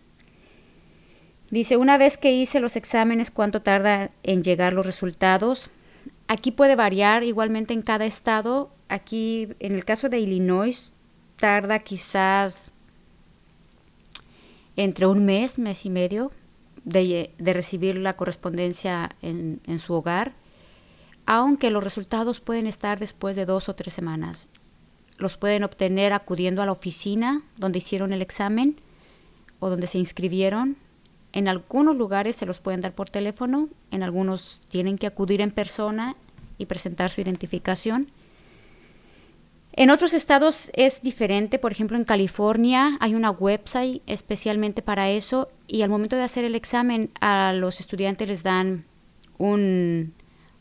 Dice, 1.52 1.76
una 1.76 1.98
vez 1.98 2.16
que 2.16 2.32
hice 2.32 2.60
los 2.60 2.76
exámenes, 2.76 3.30
¿cuánto 3.30 3.60
tarda 3.60 4.10
en 4.22 4.42
llegar 4.42 4.72
los 4.72 4.86
resultados? 4.86 5.68
Aquí 6.26 6.50
puede 6.50 6.76
variar 6.76 7.24
igualmente 7.24 7.74
en 7.74 7.82
cada 7.82 8.06
estado. 8.06 8.70
Aquí, 8.88 9.48
en 9.60 9.74
el 9.74 9.84
caso 9.84 10.08
de 10.08 10.18
Illinois, 10.18 10.94
tarda 11.36 11.80
quizás 11.80 12.72
entre 14.76 15.06
un 15.06 15.26
mes, 15.26 15.58
mes 15.58 15.84
y 15.84 15.90
medio, 15.90 16.32
de, 16.84 17.34
recibir 17.38 17.98
la 17.98 18.14
correspondencia 18.14 19.14
en, 19.20 19.60
en 19.66 19.78
su 19.78 19.92
hogar, 19.92 20.32
aunque 21.26 21.70
los 21.70 21.84
resultados 21.84 22.40
pueden 22.40 22.66
estar 22.66 22.98
después 22.98 23.36
de 23.36 23.44
dos 23.44 23.68
o 23.68 23.74
tres 23.74 23.92
semanas. 23.92 24.48
Los 25.18 25.36
pueden 25.36 25.64
obtener 25.64 26.14
acudiendo 26.14 26.62
a 26.62 26.66
la 26.66 26.72
oficina 26.72 27.42
donde 27.58 27.76
hicieron 27.76 28.14
el 28.14 28.22
examen 28.22 28.80
o 29.60 29.68
donde 29.68 29.86
se 29.86 29.98
inscribieron 29.98 30.78
en 31.32 31.48
algunos 31.48 31.96
lugares 31.96 32.36
se 32.36 32.46
los 32.46 32.58
pueden 32.58 32.80
dar 32.80 32.94
por 32.94 33.10
teléfono, 33.10 33.68
en 33.90 34.02
algunos 34.02 34.60
tienen 34.68 34.98
que 34.98 35.06
acudir 35.06 35.40
en 35.40 35.50
persona 35.50 36.16
y 36.58 36.66
presentar 36.66 37.10
su 37.10 37.20
identificación. 37.20 38.08
En 39.74 39.90
otros 39.90 40.12
estados 40.12 40.70
es 40.74 41.00
diferente, 41.00 41.58
por 41.58 41.72
ejemplo 41.72 41.96
en 41.96 42.04
California 42.04 42.98
hay 43.00 43.14
una 43.14 43.30
website 43.30 44.02
especialmente 44.06 44.82
para 44.82 45.08
eso 45.10 45.48
y 45.66 45.80
al 45.80 45.88
momento 45.88 46.16
de 46.16 46.24
hacer 46.24 46.44
el 46.44 46.54
examen 46.54 47.10
a 47.20 47.54
los 47.54 47.80
estudiantes 47.80 48.28
les 48.28 48.42
dan 48.42 48.84
un 49.38 50.12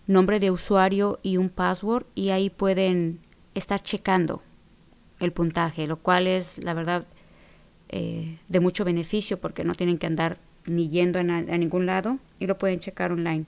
nombre 0.08 0.40
de 0.40 0.50
usuario 0.50 1.20
y 1.24 1.36
un 1.36 1.50
password 1.50 2.06
y 2.16 2.30
ahí 2.30 2.50
pueden 2.50 3.20
estar 3.54 3.82
checando 3.82 4.42
el 5.20 5.34
puntaje, 5.34 5.88
lo 5.88 5.98
cual 5.98 6.28
es 6.28 6.64
la 6.64 6.74
verdad 6.74 7.06
eh, 7.90 8.38
de 8.48 8.60
mucho 8.62 8.86
beneficio 8.86 9.42
porque 9.42 9.66
no 9.66 9.76
tienen 9.76 9.98
que 9.98 10.08
andar 10.08 10.38
ni 10.65 10.89
yendo 10.89 11.19
a, 11.19 11.24
ningún 11.24 11.86
lado 11.86 12.17
y 12.39 12.47
lo 12.47 12.58
pueden 12.58 12.80
checar 12.80 13.12
online. 13.12 13.45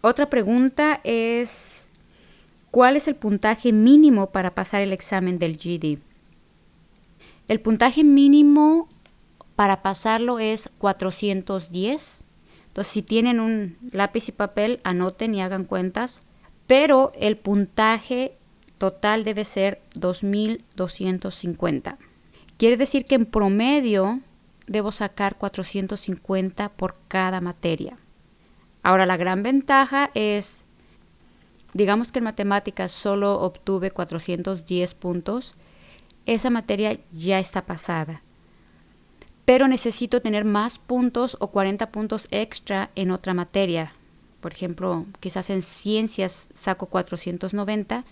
Otra 0.00 0.28
pregunta 0.28 1.00
es, 1.04 1.86
¿cuál 2.70 2.96
es 2.96 3.08
el 3.08 3.14
puntaje 3.14 3.72
mínimo 3.72 4.30
para 4.30 4.54
pasar 4.54 4.82
el 4.82 4.92
examen 4.92 5.38
del 5.38 5.56
GD? 5.56 5.98
El 7.48 7.60
puntaje 7.60 8.04
mínimo 8.04 8.88
para 9.56 9.82
pasarlo 9.82 10.38
es 10.38 10.70
410. 10.78 12.24
Entonces, 12.66 12.92
si 12.92 13.02
tienen 13.02 13.40
un 13.40 13.76
lápiz 13.92 14.28
y 14.28 14.32
papel, 14.32 14.80
anoten 14.84 15.34
y 15.34 15.42
hagan 15.42 15.64
cuentas. 15.64 16.22
Pero 16.66 17.12
el 17.18 17.36
puntaje 17.36 18.36
total 18.78 19.24
debe 19.24 19.44
ser 19.44 19.80
2250. 19.94 21.98
Quiere 22.56 22.76
decir 22.76 23.04
que 23.04 23.14
en 23.14 23.26
promedio 23.26 24.20
debo 24.66 24.92
sacar 24.92 25.36
450 25.36 26.70
por 26.70 26.96
cada 27.08 27.40
materia. 27.40 27.98
Ahora, 28.82 29.06
la 29.06 29.16
gran 29.16 29.42
ventaja 29.42 30.10
es, 30.14 30.66
digamos 31.72 32.12
que 32.12 32.18
en 32.18 32.24
matemáticas 32.24 32.92
solo 32.92 33.40
obtuve 33.40 33.90
410 33.90 34.94
puntos, 34.94 35.54
esa 36.26 36.50
materia 36.50 36.98
ya 37.12 37.38
está 37.38 37.64
pasada. 37.66 38.22
Pero 39.44 39.68
necesito 39.68 40.22
tener 40.22 40.44
más 40.44 40.78
puntos 40.78 41.36
o 41.40 41.48
40 41.48 41.90
puntos 41.90 42.28
extra 42.30 42.90
en 42.94 43.10
otra 43.10 43.34
materia. 43.34 43.92
Por 44.40 44.52
ejemplo, 44.52 45.06
quizás 45.20 45.50
en 45.50 45.62
ciencias 45.62 46.48
saco 46.54 46.86
490. 46.86 48.04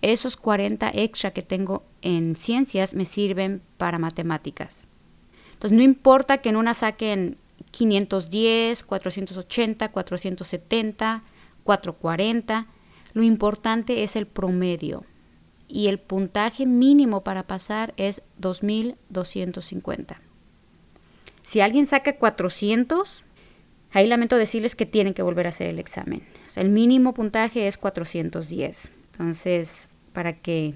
Esos 0.00 0.36
40 0.36 0.90
extra 0.94 1.32
que 1.32 1.42
tengo 1.42 1.82
en 2.02 2.36
ciencias 2.36 2.94
me 2.94 3.04
sirven 3.04 3.62
para 3.76 3.98
matemáticas. 3.98 4.86
Entonces 5.58 5.76
no 5.76 5.82
importa 5.82 6.38
que 6.38 6.50
en 6.50 6.56
una 6.56 6.72
saquen 6.72 7.36
510, 7.72 8.84
480, 8.84 9.88
470, 9.90 11.22
440. 11.64 12.66
Lo 13.12 13.22
importante 13.24 14.04
es 14.04 14.14
el 14.14 14.26
promedio 14.26 15.04
y 15.66 15.88
el 15.88 15.98
puntaje 15.98 16.64
mínimo 16.64 17.24
para 17.24 17.42
pasar 17.42 17.92
es 17.96 18.22
2250. 18.38 20.20
Si 21.42 21.60
alguien 21.60 21.86
saca 21.86 22.16
400, 22.16 23.24
ahí 23.92 24.06
lamento 24.06 24.36
decirles 24.36 24.76
que 24.76 24.86
tienen 24.86 25.14
que 25.14 25.22
volver 25.22 25.46
a 25.46 25.50
hacer 25.50 25.68
el 25.68 25.78
examen. 25.78 26.22
el 26.54 26.68
mínimo 26.68 27.14
puntaje 27.14 27.66
es 27.66 27.78
410. 27.78 28.90
Entonces, 29.12 29.90
para 30.12 30.34
que 30.34 30.74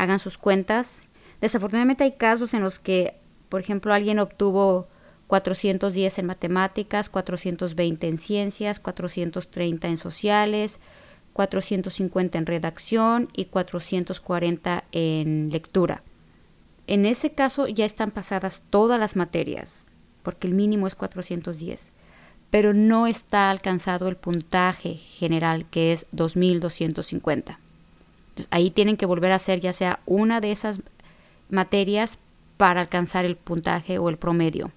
hagan 0.00 0.18
sus 0.18 0.38
cuentas. 0.38 1.08
Desafortunadamente 1.40 2.04
hay 2.04 2.12
casos 2.12 2.54
en 2.54 2.62
los 2.62 2.78
que, 2.78 3.19
por 3.50 3.60
ejemplo, 3.60 3.92
alguien 3.92 4.20
obtuvo 4.20 4.86
410 5.26 6.18
en 6.20 6.26
matemáticas, 6.26 7.10
420 7.10 8.08
en 8.08 8.18
ciencias, 8.18 8.80
430 8.80 9.88
en 9.88 9.96
sociales, 9.96 10.80
450 11.34 12.38
en 12.38 12.46
redacción 12.46 13.28
y 13.34 13.46
440 13.46 14.84
en 14.92 15.50
lectura. 15.50 16.02
En 16.86 17.06
ese 17.06 17.32
caso 17.32 17.68
ya 17.68 17.84
están 17.84 18.12
pasadas 18.12 18.62
todas 18.70 18.98
las 18.98 19.16
materias, 19.16 19.86
porque 20.22 20.46
el 20.46 20.54
mínimo 20.54 20.86
es 20.86 20.94
410, 20.94 21.92
pero 22.50 22.72
no 22.72 23.06
está 23.06 23.50
alcanzado 23.50 24.08
el 24.08 24.16
puntaje 24.16 24.94
general 24.94 25.66
que 25.70 25.92
es 25.92 26.06
2250. 26.12 27.58
ahí 28.50 28.70
tienen 28.70 28.96
que 28.96 29.06
volver 29.06 29.32
a 29.32 29.36
hacer 29.36 29.60
ya 29.60 29.72
sea 29.72 30.00
una 30.06 30.40
de 30.40 30.52
esas 30.52 30.80
materias 31.50 32.18
para 32.60 32.82
alcanzar 32.82 33.24
el 33.24 33.36
puntaje 33.36 33.98
o 33.98 34.10
el 34.10 34.18
promedio. 34.18 34.70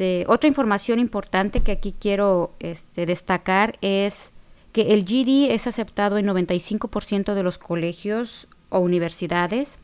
Este, 0.00 0.24
otra 0.28 0.48
información 0.48 0.98
importante 0.98 1.60
que 1.60 1.72
aquí 1.72 1.92
quiero 1.92 2.54
este, 2.58 3.04
destacar 3.04 3.76
es 3.82 4.30
que 4.72 4.94
el 4.94 5.04
GD 5.04 5.52
es 5.52 5.66
aceptado 5.66 6.16
en 6.16 6.26
95% 6.26 7.34
de 7.34 7.42
los 7.42 7.58
colegios 7.58 8.48
o 8.70 8.78
universidades. 8.78 9.78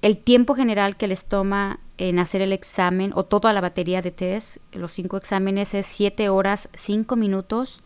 El 0.00 0.16
tiempo 0.16 0.54
general 0.54 0.96
que 0.96 1.06
les 1.06 1.26
toma 1.26 1.80
en 1.98 2.18
hacer 2.18 2.40
el 2.40 2.54
examen 2.54 3.12
o 3.14 3.24
toda 3.24 3.52
la 3.52 3.60
batería 3.60 4.00
de 4.00 4.10
test, 4.10 4.56
los 4.72 4.92
cinco 4.92 5.18
exámenes, 5.18 5.74
es 5.74 5.84
7 5.84 6.30
horas 6.30 6.70
5 6.72 7.14
minutos. 7.16 7.82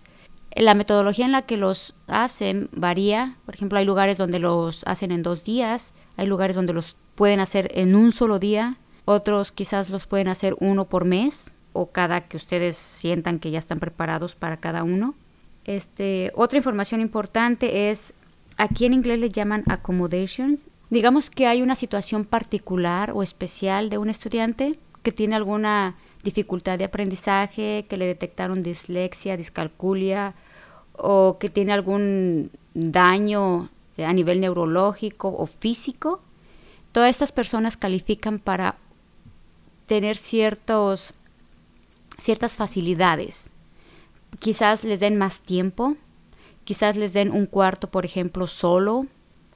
La 0.54 0.74
metodología 0.74 1.24
en 1.24 1.32
la 1.32 1.42
que 1.42 1.56
los 1.56 1.96
hacen 2.06 2.68
varía. 2.70 3.38
Por 3.44 3.56
ejemplo, 3.56 3.80
hay 3.80 3.84
lugares 3.84 4.18
donde 4.18 4.38
los 4.38 4.84
hacen 4.86 5.10
en 5.10 5.24
dos 5.24 5.42
días, 5.42 5.94
hay 6.16 6.28
lugares 6.28 6.54
donde 6.54 6.74
los 6.74 6.94
pueden 7.14 7.40
hacer 7.40 7.70
en 7.74 7.94
un 7.94 8.12
solo 8.12 8.38
día, 8.38 8.76
otros 9.04 9.52
quizás 9.52 9.90
los 9.90 10.06
pueden 10.06 10.28
hacer 10.28 10.56
uno 10.60 10.86
por 10.86 11.04
mes 11.04 11.50
o 11.72 11.90
cada 11.90 12.22
que 12.28 12.36
ustedes 12.36 12.76
sientan 12.76 13.38
que 13.38 13.50
ya 13.50 13.58
están 13.58 13.80
preparados 13.80 14.34
para 14.34 14.58
cada 14.58 14.84
uno. 14.84 15.14
Este, 15.64 16.32
otra 16.34 16.58
información 16.58 17.00
importante 17.00 17.90
es, 17.90 18.14
aquí 18.56 18.84
en 18.84 18.94
inglés 18.94 19.18
le 19.18 19.30
llaman 19.30 19.64
accommodations. 19.66 20.60
Digamos 20.90 21.30
que 21.30 21.46
hay 21.46 21.62
una 21.62 21.74
situación 21.74 22.24
particular 22.24 23.12
o 23.14 23.22
especial 23.22 23.88
de 23.88 23.98
un 23.98 24.10
estudiante 24.10 24.78
que 25.02 25.12
tiene 25.12 25.36
alguna 25.36 25.96
dificultad 26.22 26.78
de 26.78 26.84
aprendizaje, 26.84 27.86
que 27.88 27.96
le 27.96 28.06
detectaron 28.06 28.62
dislexia, 28.62 29.36
discalculia 29.36 30.34
o 30.92 31.38
que 31.38 31.48
tiene 31.48 31.72
algún 31.72 32.50
daño 32.74 33.70
a 33.98 34.12
nivel 34.12 34.40
neurológico 34.40 35.28
o 35.28 35.46
físico. 35.46 36.20
Todas 36.92 37.10
estas 37.10 37.32
personas 37.32 37.76
califican 37.76 38.38
para 38.38 38.76
tener 39.86 40.16
ciertos 40.16 41.14
ciertas 42.18 42.54
facilidades. 42.54 43.50
Quizás 44.38 44.84
les 44.84 45.00
den 45.00 45.18
más 45.18 45.40
tiempo, 45.40 45.96
quizás 46.64 46.96
les 46.96 47.12
den 47.12 47.32
un 47.32 47.46
cuarto, 47.46 47.90
por 47.90 48.04
ejemplo, 48.04 48.46
solo 48.46 49.06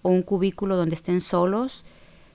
o 0.02 0.10
un 0.10 0.22
cubículo 0.22 0.76
donde 0.76 0.94
estén 0.94 1.20
solos. 1.20 1.84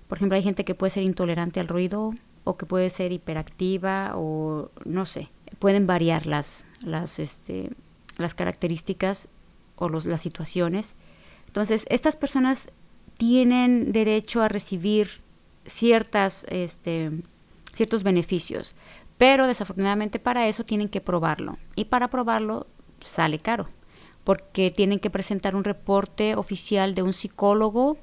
Por 0.08 0.18
ejemplo, 0.18 0.36
hay 0.36 0.44
gente 0.44 0.66
que 0.66 0.76
puede 0.76 0.92
ser 0.92 1.04
intolerante 1.04 1.60
al 1.60 1.68
ruido 1.68 2.12
o 2.44 2.58
que 2.58 2.66
puede 2.66 2.90
ser 2.90 3.12
hiperactiva 3.12 4.14
o 4.16 4.72
no 4.86 5.06
sé. 5.06 5.30
Pueden 5.60 5.86
variar 5.86 6.26
las, 6.26 6.66
las, 6.82 7.20
este, 7.20 7.72
las 8.18 8.34
características 8.34 9.30
o 9.76 9.90
los, 9.90 10.06
las 10.06 10.22
situaciones. 10.22 10.96
Entonces, 11.48 11.86
estas 11.90 12.16
personas 12.16 12.70
tienen 13.22 13.92
derecho 13.92 14.42
a 14.42 14.48
recibir 14.48 15.22
ciertas, 15.64 16.44
este, 16.50 17.12
ciertos 17.72 18.02
beneficios. 18.02 18.74
Pero 19.20 19.46
desafortunadamente 19.46 20.18
para 20.18 20.48
eso 20.48 20.66
tienen 20.66 20.90
que 20.90 21.02
probarlo. 21.02 21.60
Y 21.76 21.86
para 21.86 22.08
probarlo 22.08 22.66
sale 23.06 23.38
caro, 23.38 23.70
porque 24.24 24.72
tienen 24.72 24.98
que 24.98 25.12
presentar 25.12 25.56
un 25.56 25.64
reporte 25.64 26.34
oficial 26.36 26.96
de 26.96 27.04
un 27.04 27.14
psicólogo. 27.14 28.00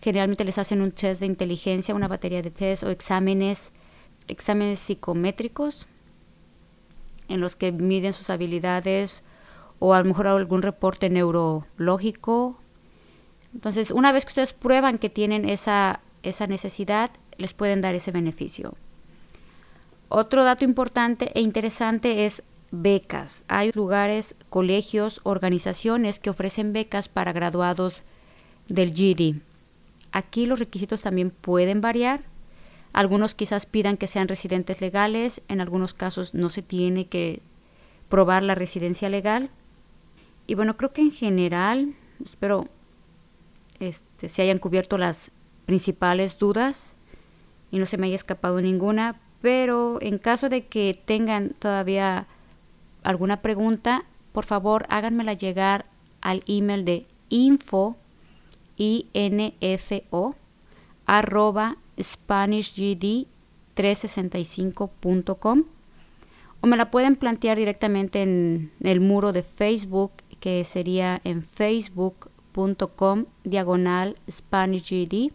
Generalmente 0.00 0.44
les 0.44 0.58
hacen 0.58 0.82
un 0.82 0.90
test 0.90 1.20
de 1.20 1.26
inteligencia, 1.26 1.94
una 1.94 2.08
batería 2.08 2.42
de 2.42 2.50
test 2.50 2.82
o 2.82 2.90
exámenes, 2.90 3.70
exámenes 4.26 4.80
psicométricos 4.80 5.86
en 7.28 7.40
los 7.40 7.54
que 7.54 7.70
miden 7.70 8.12
sus 8.12 8.28
habilidades 8.28 9.22
o 9.78 9.94
a 9.94 10.00
lo 10.00 10.06
mejor 10.06 10.26
algún 10.26 10.62
reporte 10.62 11.10
neurológico. 11.10 12.58
Entonces, 13.54 13.90
una 13.90 14.12
vez 14.12 14.24
que 14.24 14.30
ustedes 14.30 14.52
prueban 14.52 14.98
que 14.98 15.10
tienen 15.10 15.48
esa, 15.48 16.00
esa 16.22 16.46
necesidad, 16.46 17.10
les 17.36 17.52
pueden 17.52 17.80
dar 17.80 17.94
ese 17.94 18.10
beneficio. 18.10 18.74
Otro 20.08 20.44
dato 20.44 20.64
importante 20.64 21.32
e 21.34 21.40
interesante 21.40 22.24
es 22.24 22.42
becas. 22.70 23.44
Hay 23.48 23.72
lugares, 23.72 24.34
colegios, 24.50 25.20
organizaciones 25.22 26.18
que 26.18 26.30
ofrecen 26.30 26.72
becas 26.72 27.08
para 27.08 27.32
graduados 27.32 28.02
del 28.68 28.92
GD. 28.92 29.40
Aquí 30.10 30.46
los 30.46 30.58
requisitos 30.58 31.00
también 31.00 31.30
pueden 31.30 31.80
variar. 31.80 32.20
Algunos 32.92 33.34
quizás 33.34 33.64
pidan 33.64 33.96
que 33.96 34.06
sean 34.06 34.28
residentes 34.28 34.80
legales, 34.80 35.40
en 35.48 35.60
algunos 35.60 35.94
casos 35.94 36.34
no 36.34 36.48
se 36.50 36.60
tiene 36.62 37.06
que 37.06 37.40
probar 38.08 38.42
la 38.42 38.54
residencia 38.54 39.08
legal. 39.08 39.48
Y 40.46 40.54
bueno, 40.54 40.76
creo 40.76 40.92
que 40.92 41.00
en 41.00 41.12
general, 41.12 41.94
espero 42.22 42.68
este, 43.78 44.28
se 44.28 44.42
hayan 44.42 44.58
cubierto 44.58 44.98
las 44.98 45.30
principales 45.66 46.38
dudas 46.38 46.96
y 47.70 47.78
no 47.78 47.86
se 47.86 47.96
me 47.96 48.06
haya 48.06 48.16
escapado 48.16 48.60
ninguna, 48.60 49.20
pero 49.40 49.98
en 50.00 50.18
caso 50.18 50.48
de 50.48 50.66
que 50.66 51.00
tengan 51.04 51.50
todavía 51.58 52.26
alguna 53.02 53.42
pregunta, 53.42 54.04
por 54.32 54.44
favor 54.44 54.86
háganmela 54.88 55.32
llegar 55.32 55.86
al 56.20 56.42
email 56.46 56.84
de 56.84 57.06
info 57.28 57.96
info 58.76 60.36
arroba 61.06 61.76
spanishgd 62.00 63.26
365.com 63.76 65.64
o 66.60 66.66
me 66.66 66.76
la 66.76 66.90
pueden 66.90 67.16
plantear 67.16 67.56
directamente 67.58 68.22
en 68.22 68.72
el 68.80 69.00
muro 69.00 69.32
de 69.32 69.42
Facebook 69.42 70.12
que 70.40 70.64
sería 70.64 71.20
en 71.24 71.42
facebook.com 72.52 73.26
diagonal 73.44 74.16
SpanishGD. 74.30 75.32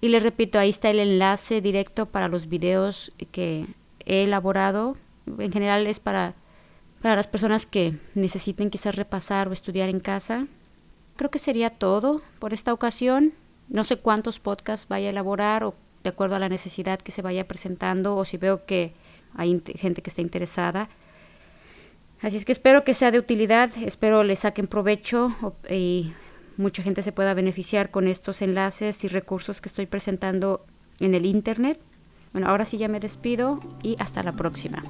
Y 0.00 0.08
les 0.08 0.22
repito, 0.22 0.58
ahí 0.58 0.68
está 0.68 0.90
el 0.90 1.00
enlace 1.00 1.60
directo 1.60 2.06
para 2.06 2.28
los 2.28 2.48
videos 2.48 3.12
que 3.32 3.66
he 4.04 4.24
elaborado. 4.24 4.96
En 5.38 5.52
general 5.52 5.86
es 5.86 6.00
para, 6.00 6.34
para 7.02 7.16
las 7.16 7.26
personas 7.26 7.66
que 7.66 7.98
necesiten 8.14 8.70
quizás 8.70 8.94
repasar 8.94 9.48
o 9.48 9.52
estudiar 9.52 9.88
en 9.88 10.00
casa. 10.00 10.46
Creo 11.16 11.30
que 11.30 11.38
sería 11.38 11.70
todo 11.70 12.20
por 12.38 12.52
esta 12.52 12.72
ocasión. 12.72 13.32
No 13.68 13.84
sé 13.84 13.96
cuántos 13.96 14.38
podcasts 14.38 14.86
vaya 14.88 15.08
a 15.08 15.10
elaborar 15.10 15.64
o 15.64 15.74
de 16.04 16.10
acuerdo 16.10 16.36
a 16.36 16.38
la 16.38 16.48
necesidad 16.48 17.00
que 17.00 17.10
se 17.10 17.22
vaya 17.22 17.48
presentando 17.48 18.16
o 18.16 18.24
si 18.24 18.36
veo 18.36 18.64
que 18.64 18.92
hay 19.34 19.60
gente 19.76 20.02
que 20.02 20.10
está 20.10 20.22
interesada. 20.22 20.88
Así 22.20 22.36
es 22.36 22.44
que 22.44 22.52
espero 22.52 22.84
que 22.84 22.94
sea 22.94 23.10
de 23.10 23.18
utilidad, 23.18 23.70
espero 23.76 24.22
le 24.22 24.36
saquen 24.36 24.68
provecho 24.68 25.34
y 25.68 26.12
mucha 26.56 26.82
gente 26.82 27.02
se 27.02 27.12
pueda 27.12 27.34
beneficiar 27.34 27.90
con 27.90 28.08
estos 28.08 28.42
enlaces 28.42 29.04
y 29.04 29.08
recursos 29.08 29.60
que 29.60 29.68
estoy 29.68 29.86
presentando 29.86 30.64
en 31.00 31.14
el 31.14 31.26
Internet. 31.26 31.78
Bueno, 32.32 32.48
ahora 32.48 32.64
sí 32.64 32.78
ya 32.78 32.88
me 32.88 33.00
despido 33.00 33.60
y 33.82 33.96
hasta 33.98 34.22
la 34.22 34.32
próxima. 34.32 34.82